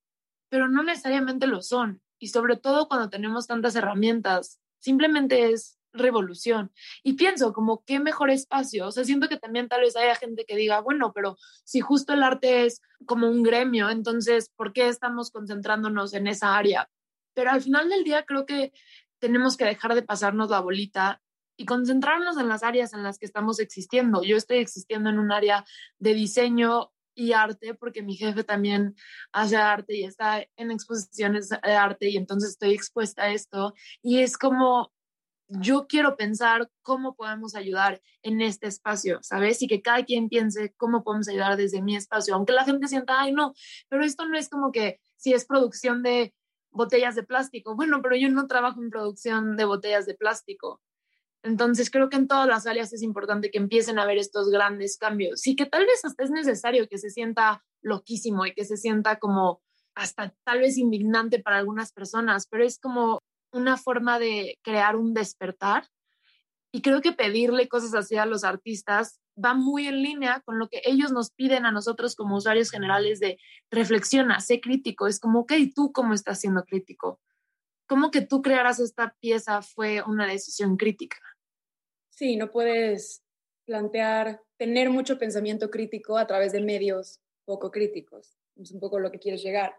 pero 0.48 0.66
no 0.66 0.82
necesariamente 0.82 1.46
lo 1.46 1.62
son. 1.62 2.02
Y 2.18 2.28
sobre 2.28 2.56
todo 2.56 2.88
cuando 2.88 3.08
tenemos 3.08 3.46
tantas 3.46 3.76
herramientas 3.76 4.58
simplemente 4.80 5.52
es 5.52 5.78
revolución. 5.94 6.72
Y 7.02 7.14
pienso 7.14 7.52
como 7.52 7.82
qué 7.84 8.00
mejor 8.00 8.30
espacio, 8.30 8.88
o 8.88 8.92
sea, 8.92 9.04
siento 9.04 9.28
que 9.28 9.38
también 9.38 9.68
tal 9.68 9.80
vez 9.80 9.96
haya 9.96 10.14
gente 10.16 10.44
que 10.44 10.56
diga, 10.56 10.80
bueno, 10.80 11.12
pero 11.14 11.38
si 11.64 11.80
justo 11.80 12.12
el 12.12 12.22
arte 12.22 12.66
es 12.66 12.82
como 13.06 13.28
un 13.30 13.42
gremio, 13.42 13.88
entonces, 13.88 14.50
¿por 14.54 14.72
qué 14.72 14.88
estamos 14.88 15.30
concentrándonos 15.30 16.12
en 16.12 16.26
esa 16.26 16.56
área? 16.56 16.90
Pero 17.34 17.50
al 17.50 17.62
final 17.62 17.88
del 17.88 18.04
día 18.04 18.24
creo 18.24 18.44
que 18.44 18.72
tenemos 19.18 19.56
que 19.56 19.64
dejar 19.64 19.94
de 19.94 20.02
pasarnos 20.02 20.50
la 20.50 20.60
bolita 20.60 21.22
y 21.56 21.66
concentrarnos 21.66 22.36
en 22.36 22.48
las 22.48 22.62
áreas 22.62 22.92
en 22.92 23.02
las 23.02 23.18
que 23.18 23.26
estamos 23.26 23.60
existiendo. 23.60 24.22
Yo 24.22 24.36
estoy 24.36 24.58
existiendo 24.58 25.10
en 25.10 25.18
un 25.18 25.32
área 25.32 25.64
de 25.98 26.14
diseño 26.14 26.90
y 27.14 27.32
arte 27.32 27.74
porque 27.74 28.02
mi 28.02 28.16
jefe 28.16 28.42
también 28.44 28.96
hace 29.32 29.56
arte 29.56 29.96
y 29.96 30.04
está 30.04 30.44
en 30.56 30.70
exposiciones 30.70 31.48
de 31.48 31.58
arte 31.62 32.08
y 32.08 32.16
entonces 32.16 32.50
estoy 32.50 32.74
expuesta 32.74 33.22
a 33.22 33.32
esto 33.32 33.72
y 34.02 34.18
es 34.18 34.36
como 34.36 34.92
yo 35.48 35.86
quiero 35.86 36.16
pensar 36.16 36.70
cómo 36.82 37.14
podemos 37.14 37.54
ayudar 37.54 38.00
en 38.22 38.40
este 38.40 38.66
espacio, 38.66 39.18
¿sabes? 39.22 39.60
Y 39.62 39.66
que 39.66 39.82
cada 39.82 40.04
quien 40.04 40.28
piense 40.28 40.74
cómo 40.76 41.04
podemos 41.04 41.28
ayudar 41.28 41.56
desde 41.56 41.82
mi 41.82 41.96
espacio, 41.96 42.34
aunque 42.34 42.52
la 42.52 42.64
gente 42.64 42.88
sienta, 42.88 43.20
ay, 43.20 43.32
no, 43.32 43.54
pero 43.88 44.04
esto 44.04 44.26
no 44.26 44.38
es 44.38 44.48
como 44.48 44.72
que 44.72 45.00
si 45.16 45.32
es 45.32 45.44
producción 45.44 46.02
de 46.02 46.34
botellas 46.70 47.14
de 47.14 47.22
plástico, 47.22 47.76
bueno, 47.76 48.00
pero 48.02 48.16
yo 48.16 48.28
no 48.30 48.46
trabajo 48.46 48.82
en 48.82 48.90
producción 48.90 49.56
de 49.56 49.64
botellas 49.64 50.06
de 50.06 50.14
plástico, 50.14 50.80
entonces 51.44 51.90
creo 51.90 52.08
que 52.08 52.16
en 52.16 52.26
todas 52.26 52.48
las 52.48 52.66
áreas 52.66 52.92
es 52.94 53.02
importante 53.02 53.50
que 53.50 53.58
empiecen 53.58 53.98
a 53.98 54.06
ver 54.06 54.16
estos 54.16 54.48
grandes 54.50 54.96
cambios. 54.96 55.46
Y 55.46 55.56
que 55.56 55.66
tal 55.66 55.84
vez 55.84 56.02
hasta 56.02 56.24
es 56.24 56.30
necesario 56.30 56.88
que 56.88 56.96
se 56.96 57.10
sienta 57.10 57.62
loquísimo 57.82 58.46
y 58.46 58.54
que 58.54 58.64
se 58.64 58.78
sienta 58.78 59.18
como 59.18 59.60
hasta 59.94 60.34
tal 60.44 60.60
vez 60.60 60.78
indignante 60.78 61.40
para 61.40 61.58
algunas 61.58 61.92
personas, 61.92 62.46
pero 62.50 62.64
es 62.64 62.80
como 62.80 63.20
una 63.54 63.76
forma 63.76 64.18
de 64.18 64.58
crear 64.62 64.96
un 64.96 65.14
despertar. 65.14 65.88
Y 66.72 66.82
creo 66.82 67.00
que 67.00 67.12
pedirle 67.12 67.68
cosas 67.68 67.94
así 67.94 68.16
a 68.16 68.26
los 68.26 68.42
artistas 68.42 69.20
va 69.42 69.54
muy 69.54 69.86
en 69.86 70.02
línea 70.02 70.42
con 70.44 70.58
lo 70.58 70.68
que 70.68 70.82
ellos 70.84 71.12
nos 71.12 71.30
piden 71.30 71.66
a 71.66 71.72
nosotros 71.72 72.16
como 72.16 72.36
usuarios 72.36 72.70
generales 72.70 73.20
de 73.20 73.38
reflexiona, 73.70 74.40
sé 74.40 74.60
crítico. 74.60 75.06
Es 75.06 75.20
como, 75.20 75.40
ok, 75.40 75.52
¿tú 75.74 75.92
cómo 75.92 76.14
estás 76.14 76.40
siendo 76.40 76.64
crítico? 76.64 77.20
¿Cómo 77.86 78.10
que 78.10 78.22
tú 78.22 78.42
crearas 78.42 78.80
esta 78.80 79.16
pieza 79.20 79.62
fue 79.62 80.02
una 80.02 80.26
decisión 80.26 80.76
crítica? 80.76 81.18
Sí, 82.10 82.36
no 82.36 82.50
puedes 82.50 83.22
plantear, 83.66 84.42
tener 84.56 84.90
mucho 84.90 85.18
pensamiento 85.18 85.70
crítico 85.70 86.18
a 86.18 86.26
través 86.26 86.52
de 86.52 86.60
medios 86.60 87.20
poco 87.44 87.70
críticos. 87.70 88.36
Es 88.56 88.72
un 88.72 88.80
poco 88.80 88.98
lo 88.98 89.10
que 89.10 89.18
quieres 89.18 89.42
llegar. 89.42 89.76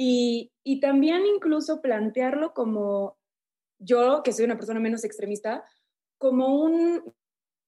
Y, 0.00 0.52
y 0.62 0.78
también 0.78 1.26
incluso 1.26 1.82
plantearlo 1.82 2.54
como 2.54 3.18
yo, 3.80 4.22
que 4.22 4.32
soy 4.32 4.44
una 4.44 4.56
persona 4.56 4.78
menos 4.78 5.02
extremista, 5.02 5.64
como 6.18 6.62
un 6.62 7.02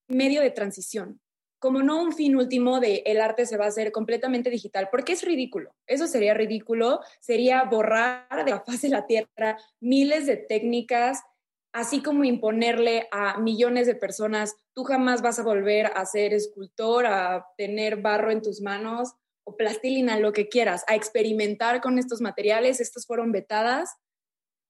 medio 0.07 0.41
de 0.41 0.53
transición, 0.53 1.21
como 1.59 1.83
no 1.83 2.01
un 2.01 2.13
fin 2.13 2.37
último 2.37 2.79
de 2.79 3.03
el 3.05 3.21
arte 3.21 3.47
se 3.47 3.57
va 3.57 3.65
a 3.65 3.69
hacer 3.69 3.91
completamente 3.91 4.49
digital, 4.49 4.89
porque 4.93 5.15
es 5.15 5.25
ridículo. 5.25 5.75
Eso 5.89 6.07
sería 6.07 6.33
ridículo, 6.33 7.01
sería 7.19 7.65
borrar 7.65 8.45
de 8.45 8.53
la 8.53 8.61
faz 8.61 8.83
de 8.83 8.91
la 8.91 9.07
tierra 9.07 9.59
miles 9.81 10.27
de 10.27 10.37
técnicas, 10.37 11.25
así 11.73 12.01
como 12.01 12.23
imponerle 12.23 13.09
a 13.11 13.41
millones 13.41 13.89
de 13.89 13.97
personas, 13.97 14.55
tú 14.73 14.85
jamás 14.85 15.21
vas 15.21 15.41
a 15.41 15.43
volver 15.43 15.87
a 15.97 16.07
ser 16.07 16.33
escultor, 16.33 17.07
a 17.07 17.45
tener 17.57 18.01
barro 18.01 18.31
en 18.31 18.41
tus 18.41 18.61
manos 18.61 19.15
o 19.51 19.57
plastilina, 19.57 20.19
lo 20.19 20.33
que 20.33 20.49
quieras, 20.49 20.85
a 20.87 20.95
experimentar 20.95 21.81
con 21.81 21.99
estos 21.99 22.21
materiales. 22.21 22.81
Estas 22.81 23.07
fueron 23.07 23.33
vetadas 23.33 23.91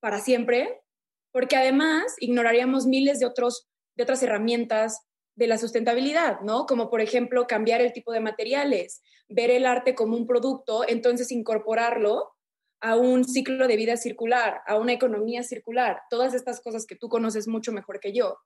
para 0.00 0.18
siempre, 0.18 0.80
porque 1.32 1.56
además 1.56 2.14
ignoraríamos 2.18 2.86
miles 2.86 3.20
de, 3.20 3.26
otros, 3.26 3.68
de 3.96 4.04
otras 4.04 4.22
herramientas 4.22 5.00
de 5.36 5.46
la 5.46 5.58
sustentabilidad, 5.58 6.40
¿no? 6.40 6.66
Como 6.66 6.90
por 6.90 7.00
ejemplo 7.00 7.46
cambiar 7.46 7.80
el 7.80 7.92
tipo 7.92 8.12
de 8.12 8.20
materiales, 8.20 9.02
ver 9.28 9.50
el 9.50 9.66
arte 9.66 9.94
como 9.94 10.16
un 10.16 10.26
producto, 10.26 10.84
entonces 10.88 11.30
incorporarlo 11.30 12.32
a 12.80 12.96
un 12.96 13.24
ciclo 13.24 13.68
de 13.68 13.76
vida 13.76 13.96
circular, 13.96 14.62
a 14.66 14.76
una 14.76 14.92
economía 14.92 15.42
circular, 15.42 16.00
todas 16.08 16.34
estas 16.34 16.60
cosas 16.60 16.86
que 16.86 16.96
tú 16.96 17.08
conoces 17.08 17.46
mucho 17.46 17.72
mejor 17.72 18.00
que 18.00 18.12
yo. 18.12 18.38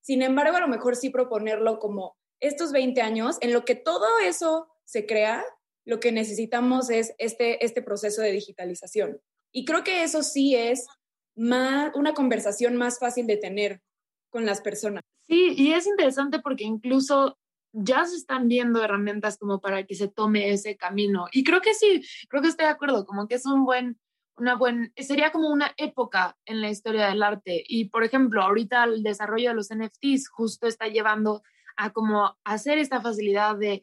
Sin 0.00 0.22
embargo, 0.22 0.56
a 0.58 0.60
lo 0.60 0.68
mejor 0.68 0.94
sí 0.94 1.10
proponerlo 1.10 1.78
como 1.78 2.16
estos 2.40 2.70
20 2.72 3.00
años, 3.00 3.36
en 3.40 3.52
lo 3.52 3.64
que 3.64 3.74
todo 3.74 4.06
eso 4.20 4.68
se 4.84 5.06
crea, 5.06 5.44
lo 5.88 6.00
que 6.00 6.12
necesitamos 6.12 6.90
es 6.90 7.14
este, 7.16 7.64
este 7.64 7.80
proceso 7.80 8.20
de 8.20 8.30
digitalización. 8.30 9.22
Y 9.50 9.64
creo 9.64 9.84
que 9.84 10.02
eso 10.02 10.22
sí 10.22 10.54
es 10.54 10.86
más, 11.34 11.92
una 11.94 12.12
conversación 12.12 12.76
más 12.76 12.98
fácil 12.98 13.26
de 13.26 13.38
tener 13.38 13.80
con 14.28 14.44
las 14.44 14.60
personas. 14.60 15.02
Sí, 15.26 15.54
y 15.56 15.72
es 15.72 15.86
interesante 15.86 16.40
porque 16.40 16.64
incluso 16.64 17.38
ya 17.72 18.04
se 18.04 18.16
están 18.16 18.48
viendo 18.48 18.84
herramientas 18.84 19.38
como 19.38 19.62
para 19.62 19.86
que 19.86 19.94
se 19.94 20.08
tome 20.08 20.50
ese 20.50 20.76
camino. 20.76 21.26
Y 21.32 21.42
creo 21.42 21.62
que 21.62 21.72
sí, 21.72 22.02
creo 22.28 22.42
que 22.42 22.48
estoy 22.48 22.66
de 22.66 22.72
acuerdo, 22.72 23.06
como 23.06 23.26
que 23.26 23.36
es 23.36 23.46
un 23.46 23.64
buen, 23.64 23.98
una 24.36 24.56
buen, 24.56 24.92
sería 24.94 25.32
como 25.32 25.48
una 25.48 25.72
época 25.78 26.36
en 26.44 26.60
la 26.60 26.68
historia 26.68 27.08
del 27.08 27.22
arte. 27.22 27.64
Y 27.66 27.86
por 27.86 28.04
ejemplo, 28.04 28.42
ahorita 28.42 28.84
el 28.84 29.02
desarrollo 29.02 29.48
de 29.48 29.54
los 29.54 29.70
NFTs 29.74 30.28
justo 30.28 30.66
está 30.66 30.86
llevando 30.88 31.42
a 31.78 31.94
como 31.94 32.36
hacer 32.44 32.76
esta 32.76 33.00
facilidad 33.00 33.56
de 33.56 33.80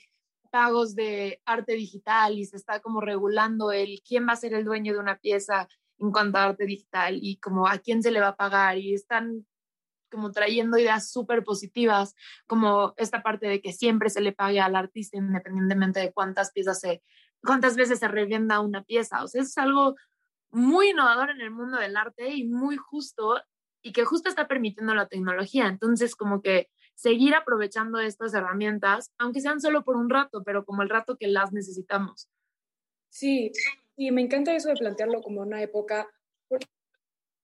pagos 0.55 0.95
de 0.95 1.41
arte 1.45 1.73
digital 1.73 2.37
y 2.37 2.45
se 2.45 2.55
está 2.55 2.79
como 2.79 3.01
regulando 3.01 3.73
el 3.73 4.01
quién 4.07 4.25
va 4.25 4.31
a 4.31 4.37
ser 4.37 4.53
el 4.53 4.63
dueño 4.63 4.93
de 4.93 4.99
una 4.99 5.17
pieza 5.17 5.67
en 5.99 6.13
cuanto 6.13 6.37
a 6.37 6.45
arte 6.45 6.65
digital 6.65 7.19
y 7.21 7.35
como 7.41 7.67
a 7.67 7.77
quién 7.79 8.01
se 8.01 8.09
le 8.09 8.21
va 8.21 8.29
a 8.29 8.35
pagar 8.37 8.77
y 8.77 8.93
están 8.93 9.45
como 10.09 10.31
trayendo 10.31 10.77
ideas 10.77 11.11
súper 11.11 11.43
positivas, 11.43 12.15
como 12.47 12.93
esta 12.95 13.21
parte 13.21 13.47
de 13.47 13.61
que 13.61 13.73
siempre 13.73 14.09
se 14.09 14.21
le 14.21 14.31
pague 14.31 14.61
al 14.61 14.77
artista 14.77 15.17
independientemente 15.17 15.99
de 15.99 16.13
cuántas 16.13 16.53
piezas 16.53 16.79
se, 16.79 17.03
cuántas 17.41 17.75
veces 17.75 17.99
se 17.99 18.07
revienda 18.07 18.61
una 18.61 18.81
pieza. 18.81 19.25
O 19.25 19.27
sea, 19.27 19.41
es 19.41 19.57
algo 19.57 19.95
muy 20.51 20.91
innovador 20.91 21.31
en 21.31 21.41
el 21.41 21.51
mundo 21.51 21.79
del 21.79 21.97
arte 21.97 22.29
y 22.33 22.45
muy 22.45 22.77
justo 22.77 23.41
y 23.81 23.91
que 23.91 24.05
justo 24.05 24.29
está 24.29 24.47
permitiendo 24.47 24.95
la 24.95 25.09
tecnología. 25.09 25.67
Entonces, 25.67 26.15
como 26.15 26.41
que 26.41 26.69
seguir 26.95 27.35
aprovechando 27.35 27.99
estas 27.99 28.33
herramientas, 28.33 29.11
aunque 29.17 29.41
sean 29.41 29.61
solo 29.61 29.83
por 29.83 29.97
un 29.97 30.09
rato, 30.09 30.43
pero 30.43 30.65
como 30.65 30.81
el 30.81 30.89
rato 30.89 31.17
que 31.17 31.27
las 31.27 31.51
necesitamos. 31.51 32.29
Sí, 33.09 33.51
y 33.95 34.11
me 34.11 34.21
encanta 34.21 34.55
eso 34.55 34.69
de 34.69 34.75
plantearlo 34.75 35.21
como 35.21 35.41
una 35.41 35.61
época, 35.61 36.07
porque 36.47 36.67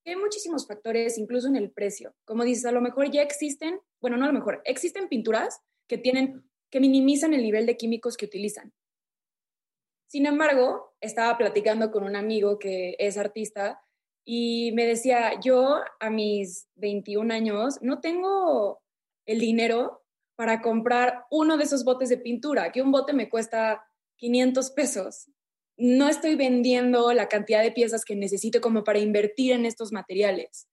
hay 0.06 0.16
muchísimos 0.16 0.68
factores, 0.68 1.18
incluso 1.18 1.48
en 1.48 1.56
el 1.56 1.70
precio. 1.70 2.16
Como 2.26 2.44
dices, 2.44 2.66
a 2.66 2.72
lo 2.72 2.82
mejor 2.82 3.12
ya 3.12 3.22
existen, 3.22 3.80
bueno, 4.00 4.18
no 4.18 4.26
a 4.26 4.28
lo 4.28 4.34
mejor, 4.34 4.62
existen 4.66 5.08
pinturas 5.08 5.62
que 5.88 5.98
tienen, 5.98 6.50
que 6.70 6.80
minimizan 6.80 7.34
el 7.34 7.44
nivel 7.44 7.66
de 7.66 7.78
químicos 7.78 8.18
que 8.18 8.26
utilizan. 8.26 8.74
Sin 10.08 10.26
embargo, 10.26 10.94
estaba 11.00 11.38
platicando 11.38 11.92
con 11.92 12.04
un 12.04 12.18
amigo 12.18 12.60
que 12.60 12.96
es 13.00 13.18
artista 13.18 13.82
y 14.26 14.72
me 14.74 14.86
decía, 14.86 15.40
yo 15.40 15.80
a 16.00 16.10
mis 16.10 16.68
21 16.76 17.34
años 17.34 17.82
no 17.82 18.02
tengo 18.02 18.82
el 19.26 19.40
dinero 19.40 20.04
para 20.36 20.62
comprar 20.62 21.26
uno 21.30 21.58
de 21.58 21.66
esos 21.66 21.84
botes 21.84 22.10
de 22.10 22.18
pintura, 22.18 22.72
que 22.72 22.82
un 22.82 22.92
bote 22.92 23.14
me 23.14 23.30
cuesta 23.30 23.84
500 24.18 24.72
pesos 24.72 25.28
no 25.82 26.08
estoy 26.08 26.36
vendiendo 26.36 27.12
la 27.12 27.28
cantidad 27.28 27.64
de 27.64 27.72
piezas 27.72 28.06
que 28.06 28.16
necesito 28.16 28.62
como 28.62 28.84
para 28.84 29.00
invertir 29.00 29.54
en 29.54 29.66
estos 29.66 29.92
materiales. 29.92 30.68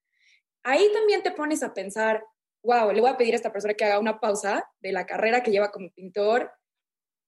Ahí 0.62 0.86
también 0.92 1.22
te 1.22 1.30
pones 1.30 1.62
a 1.62 1.72
pensar, 1.72 2.22
wow, 2.62 2.92
le 2.92 3.00
voy 3.00 3.08
a 3.08 3.16
pedir 3.16 3.32
a 3.32 3.36
esta 3.36 3.50
persona 3.50 3.72
que 3.72 3.86
haga 3.86 4.00
una 4.00 4.20
pausa 4.20 4.68
de 4.80 4.92
la 4.92 5.06
carrera 5.06 5.42
que 5.42 5.50
lleva 5.50 5.70
como 5.70 5.90
pintor. 5.94 6.52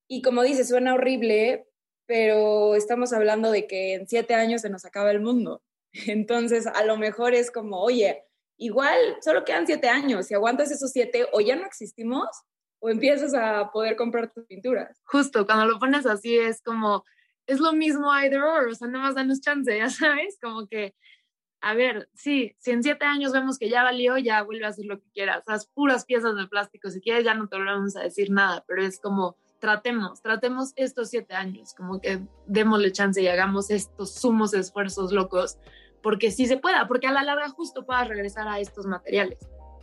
Y 0.09 0.20
como 0.20 0.42
dice, 0.42 0.66
suena 0.66 0.92
horrible, 0.92 1.68
pero 2.04 2.74
estamos 2.74 3.14
hablando 3.14 3.50
de 3.50 3.66
que 3.66 3.94
en 3.94 4.06
siete 4.06 4.35
años 4.35 4.61
se 4.61 4.68
nos 4.68 4.85
acaba 4.85 5.11
el 5.11 5.22
mundo. 5.22 5.62
Entonces, 6.06 6.66
a 6.66 6.85
lo 6.85 6.98
mejor 6.98 7.33
es 7.33 7.50
como, 7.50 7.80
oye, 7.80 8.26
igual 8.61 9.16
solo 9.23 9.44
quedan 9.44 9.66
siete 9.66 9.88
años. 9.88 10.27
Si 10.27 10.35
aguantas 10.35 10.70
esos 10.70 10.92
siete, 10.92 11.27
o 11.33 11.40
ya 11.40 11.57
no 11.57 11.66
existimos, 11.66 12.29
o 12.79 12.90
empiezas 12.90 13.35
a 13.35 13.70
poder 13.73 13.96
comprar 13.96 14.31
tus 14.33 14.44
pinturas. 14.46 15.01
Justo, 15.05 15.46
cuando 15.46 15.66
lo 15.66 15.79
pones 15.79 16.07
así 16.07 16.38
es 16.38 16.62
como, 16.62 17.05
es 17.46 17.59
lo 17.59 17.73
mismo 17.73 18.12
either 18.14 18.42
or, 18.42 18.68
o 18.68 18.75
sea, 18.75 18.88
nada 18.88 19.05
más 19.05 19.14
danos 19.14 19.40
chance, 19.40 19.77
ya 19.79 19.90
sabes, 19.90 20.38
como 20.40 20.66
que, 20.66 20.94
a 21.62 21.75
ver, 21.75 22.09
sí, 22.14 22.55
si 22.59 22.70
en 22.70 22.83
siete 22.83 23.05
años 23.05 23.33
vemos 23.33 23.59
que 23.59 23.68
ya 23.68 23.83
valió, 23.83 24.16
ya 24.18 24.42
vuelve 24.42 24.66
a 24.66 24.68
hacer 24.68 24.87
lo 24.87 24.99
que 25.01 25.11
quieras, 25.12 25.42
las 25.46 25.66
puras 25.66 26.05
piezas 26.05 26.37
de 26.37 26.46
plástico, 26.46 26.90
si 26.90 27.01
quieres 27.01 27.25
ya 27.25 27.35
no 27.35 27.49
te 27.49 27.57
volvemos 27.57 27.96
a 27.96 28.03
decir 28.03 28.31
nada, 28.31 28.64
pero 28.66 28.83
es 28.83 29.01
como, 29.01 29.37
tratemos, 29.59 30.23
tratemos 30.23 30.73
estos 30.77 31.11
siete 31.11 31.35
años, 31.35 31.75
como 31.75 32.01
que 32.01 32.20
démosle 32.46 32.92
chance 32.92 33.20
y 33.20 33.29
hagamos 33.29 33.70
estos 33.70 34.14
sumos 34.14 34.55
esfuerzos 34.55 35.12
locos, 35.12 35.59
porque 36.03 36.31
sí 36.31 36.47
se 36.47 36.57
pueda, 36.57 36.87
porque 36.87 37.07
a 37.07 37.13
la 37.13 37.23
larga 37.23 37.49
justo 37.49 37.85
puedas 37.85 38.09
regresar 38.09 38.49
a 38.49 38.59
estos 38.59 38.87
materiales. 38.87 39.39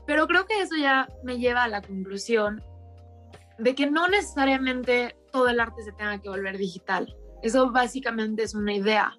Pero 0.06 0.28
creo 0.28 0.46
que 0.46 0.62
eso 0.62 0.76
ya 0.76 1.10
me 1.24 1.38
lleva 1.38 1.64
a 1.64 1.68
la 1.68 1.82
conclusión 1.82 2.64
de 3.60 3.76
que 3.76 3.90
no 3.90 4.08
necesariamente 4.08 5.18
todo 5.32 5.50
el 5.50 5.60
arte 5.60 5.84
se 5.84 5.92
tenga 5.92 6.20
que 6.20 6.30
volver 6.30 6.58
digital. 6.58 7.16
Eso 7.44 7.72
básicamente 7.72 8.44
es 8.44 8.56
una 8.56 8.74
idea. 8.74 9.18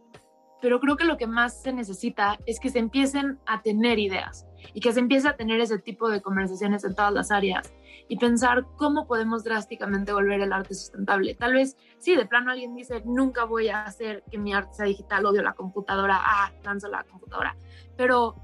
Pero 0.61 0.81
creo 0.81 0.97
que 0.97 1.05
lo 1.05 1.17
que 1.17 1.27
más 1.27 1.63
se 1.63 1.73
necesita 1.73 2.39
es 2.47 2.59
que 2.59 2.71
se 2.71 2.79
empiecen 2.79 3.39
a 3.47 3.63
tener 3.63 3.99
ideas 3.99 4.48
y 4.75 4.81
que 4.81 4.93
se 4.93 5.01
empiece 5.01 5.29
a 5.29 5.37
tener 5.37 5.61
ese 5.61 5.79
tipo 5.79 6.09
de 6.09 6.21
conversaciones 6.21 6.85
en 6.85 6.95
todas 6.95 7.13
las 7.13 7.31
áreas 7.31 7.73
y 8.09 8.17
pensar 8.17 8.67
cómo 8.77 9.07
podemos 9.07 9.45
drásticamente 9.45 10.13
volver 10.13 10.41
el 10.41 10.53
arte 10.53 10.75
sustentable. 10.75 11.35
Tal 11.35 11.55
vez, 11.55 11.77
sí, 11.99 12.17
de 12.17 12.27
plano 12.27 12.51
alguien 12.51 12.75
dice, 12.75 13.03
nunca 13.05 13.45
voy 13.45 13.69
a 13.69 13.85
hacer 13.85 14.23
que 14.31 14.39
mi 14.39 14.55
arte 14.55 14.75
sea 14.75 14.87
digital, 14.87 15.27
odio 15.27 15.43
la 15.43 15.53
computadora, 15.53 16.19
ah, 16.21 16.53
lanzo 16.65 16.89
la 16.89 17.05
computadora. 17.05 17.57
Pero 17.97 18.35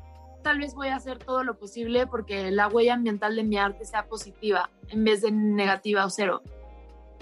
tal 0.43 0.59
vez 0.59 0.75
voy 0.75 0.89
a 0.89 0.97
hacer 0.97 1.19
todo 1.19 1.43
lo 1.45 1.59
posible 1.59 2.07
porque 2.07 2.51
la 2.51 2.69
huella 2.69 2.95
ambiental 2.95 3.35
de 3.37 3.45
mi 3.45 3.57
arte 3.57 3.85
sea 3.85 4.07
positiva 4.07 4.71
en 4.89 5.05
vez 5.05 5.23
de 5.23 5.31
negativa 5.31 6.05
o 6.05 6.11
cero 6.11 6.43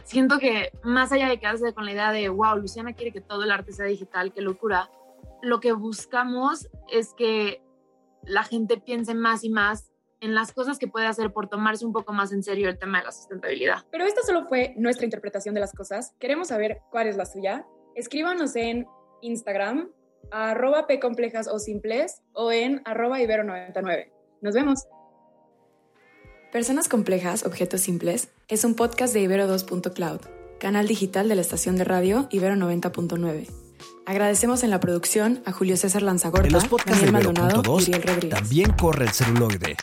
siento 0.04 0.38
que 0.38 0.72
más 0.82 1.12
allá 1.12 1.28
de 1.28 1.38
quedarse 1.38 1.72
con 1.72 1.84
la 1.84 1.92
idea 1.92 2.12
de, 2.12 2.28
wow, 2.28 2.56
Luciana 2.56 2.92
quiere 2.92 3.12
que 3.12 3.20
todo 3.20 3.44
el 3.44 3.50
arte 3.50 3.72
sea 3.72 3.86
digital, 3.86 4.32
qué 4.32 4.40
locura, 4.40 4.90
lo 5.42 5.60
que 5.60 5.72
buscamos 5.72 6.68
es 6.88 7.14
que 7.14 7.62
la 8.24 8.44
gente 8.44 8.78
piense 8.78 9.14
más 9.14 9.44
y 9.44 9.50
más 9.50 9.92
en 10.20 10.34
las 10.34 10.52
cosas 10.52 10.78
que 10.78 10.86
puede 10.86 11.06
hacer 11.06 11.32
por 11.32 11.48
tomarse 11.48 11.84
un 11.84 11.92
poco 11.92 12.12
más 12.12 12.32
en 12.32 12.44
serio 12.44 12.68
el 12.68 12.78
tema 12.78 13.00
de 13.00 13.06
la 13.06 13.12
sustentabilidad. 13.12 13.84
Pero 13.90 14.04
esta 14.04 14.22
solo 14.22 14.46
fue 14.46 14.72
nuestra 14.76 15.04
interpretación 15.04 15.54
de 15.54 15.60
las 15.60 15.72
cosas. 15.72 16.14
Queremos 16.20 16.48
saber 16.48 16.80
cuál 16.90 17.08
es 17.08 17.16
la 17.16 17.26
suya. 17.26 17.66
Escríbanos 17.96 18.54
en 18.54 18.86
Instagram, 19.20 19.90
arroba 20.30 20.86
pcomplejas 20.86 21.48
o 21.48 21.58
simples, 21.58 22.22
o 22.32 22.52
en 22.52 22.82
arroba 22.84 23.18
ibero99. 23.20 24.12
Nos 24.40 24.54
vemos. 24.54 24.86
Personas 26.52 26.88
Complejas, 26.88 27.44
Objetos 27.44 27.80
Simples 27.80 28.28
es 28.46 28.64
un 28.64 28.74
podcast 28.74 29.14
de 29.14 29.20
Ibero 29.20 29.48
2.cloud. 29.48 30.20
canal 30.60 30.86
digital 30.86 31.28
de 31.28 31.34
la 31.34 31.40
estación 31.40 31.76
de 31.76 31.84
radio 31.84 32.28
Ibero 32.30 32.54
90.9. 32.54 33.71
Agradecemos 34.06 34.64
en 34.64 34.70
la 34.70 34.80
producción 34.80 35.42
a 35.46 35.52
Julio 35.52 35.76
César 35.76 36.02
Lanzagorta, 36.02 36.46
en 36.46 36.52
los 36.52 36.66
podcasts 36.66 37.00
Daniel 37.02 37.06
de 37.06 37.12
Maldonado 37.12 37.62
Ibero.2 37.62 37.80
y 37.80 37.90
Uriel 37.90 38.02
Rodríguez. 38.02 38.40
también 38.40 38.72
corre 38.72 39.04
el 39.04 39.10
celuloide. 39.12 39.76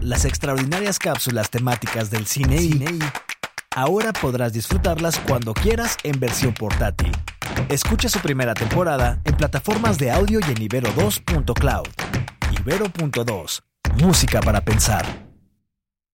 Las 0.00 0.26
extraordinarias 0.26 0.98
cápsulas 0.98 1.48
temáticas 1.48 2.10
del 2.10 2.26
cine 2.26 2.56
y 2.62 2.98
ahora 3.74 4.12
podrás 4.12 4.52
disfrutarlas 4.52 5.18
cuando 5.20 5.54
quieras 5.54 5.96
en 6.02 6.20
versión 6.20 6.52
portátil. 6.52 7.12
Escucha 7.70 8.10
su 8.10 8.18
primera 8.20 8.52
temporada 8.52 9.20
en 9.24 9.34
plataformas 9.36 9.98
de 9.98 10.10
audio 10.10 10.40
y 10.40 10.50
en 10.50 10.68
ibero2.cloud. 10.68 11.88
Ibero.2. 12.60 13.62
Música 14.02 14.40
para 14.40 14.60
pensar. 14.60 15.23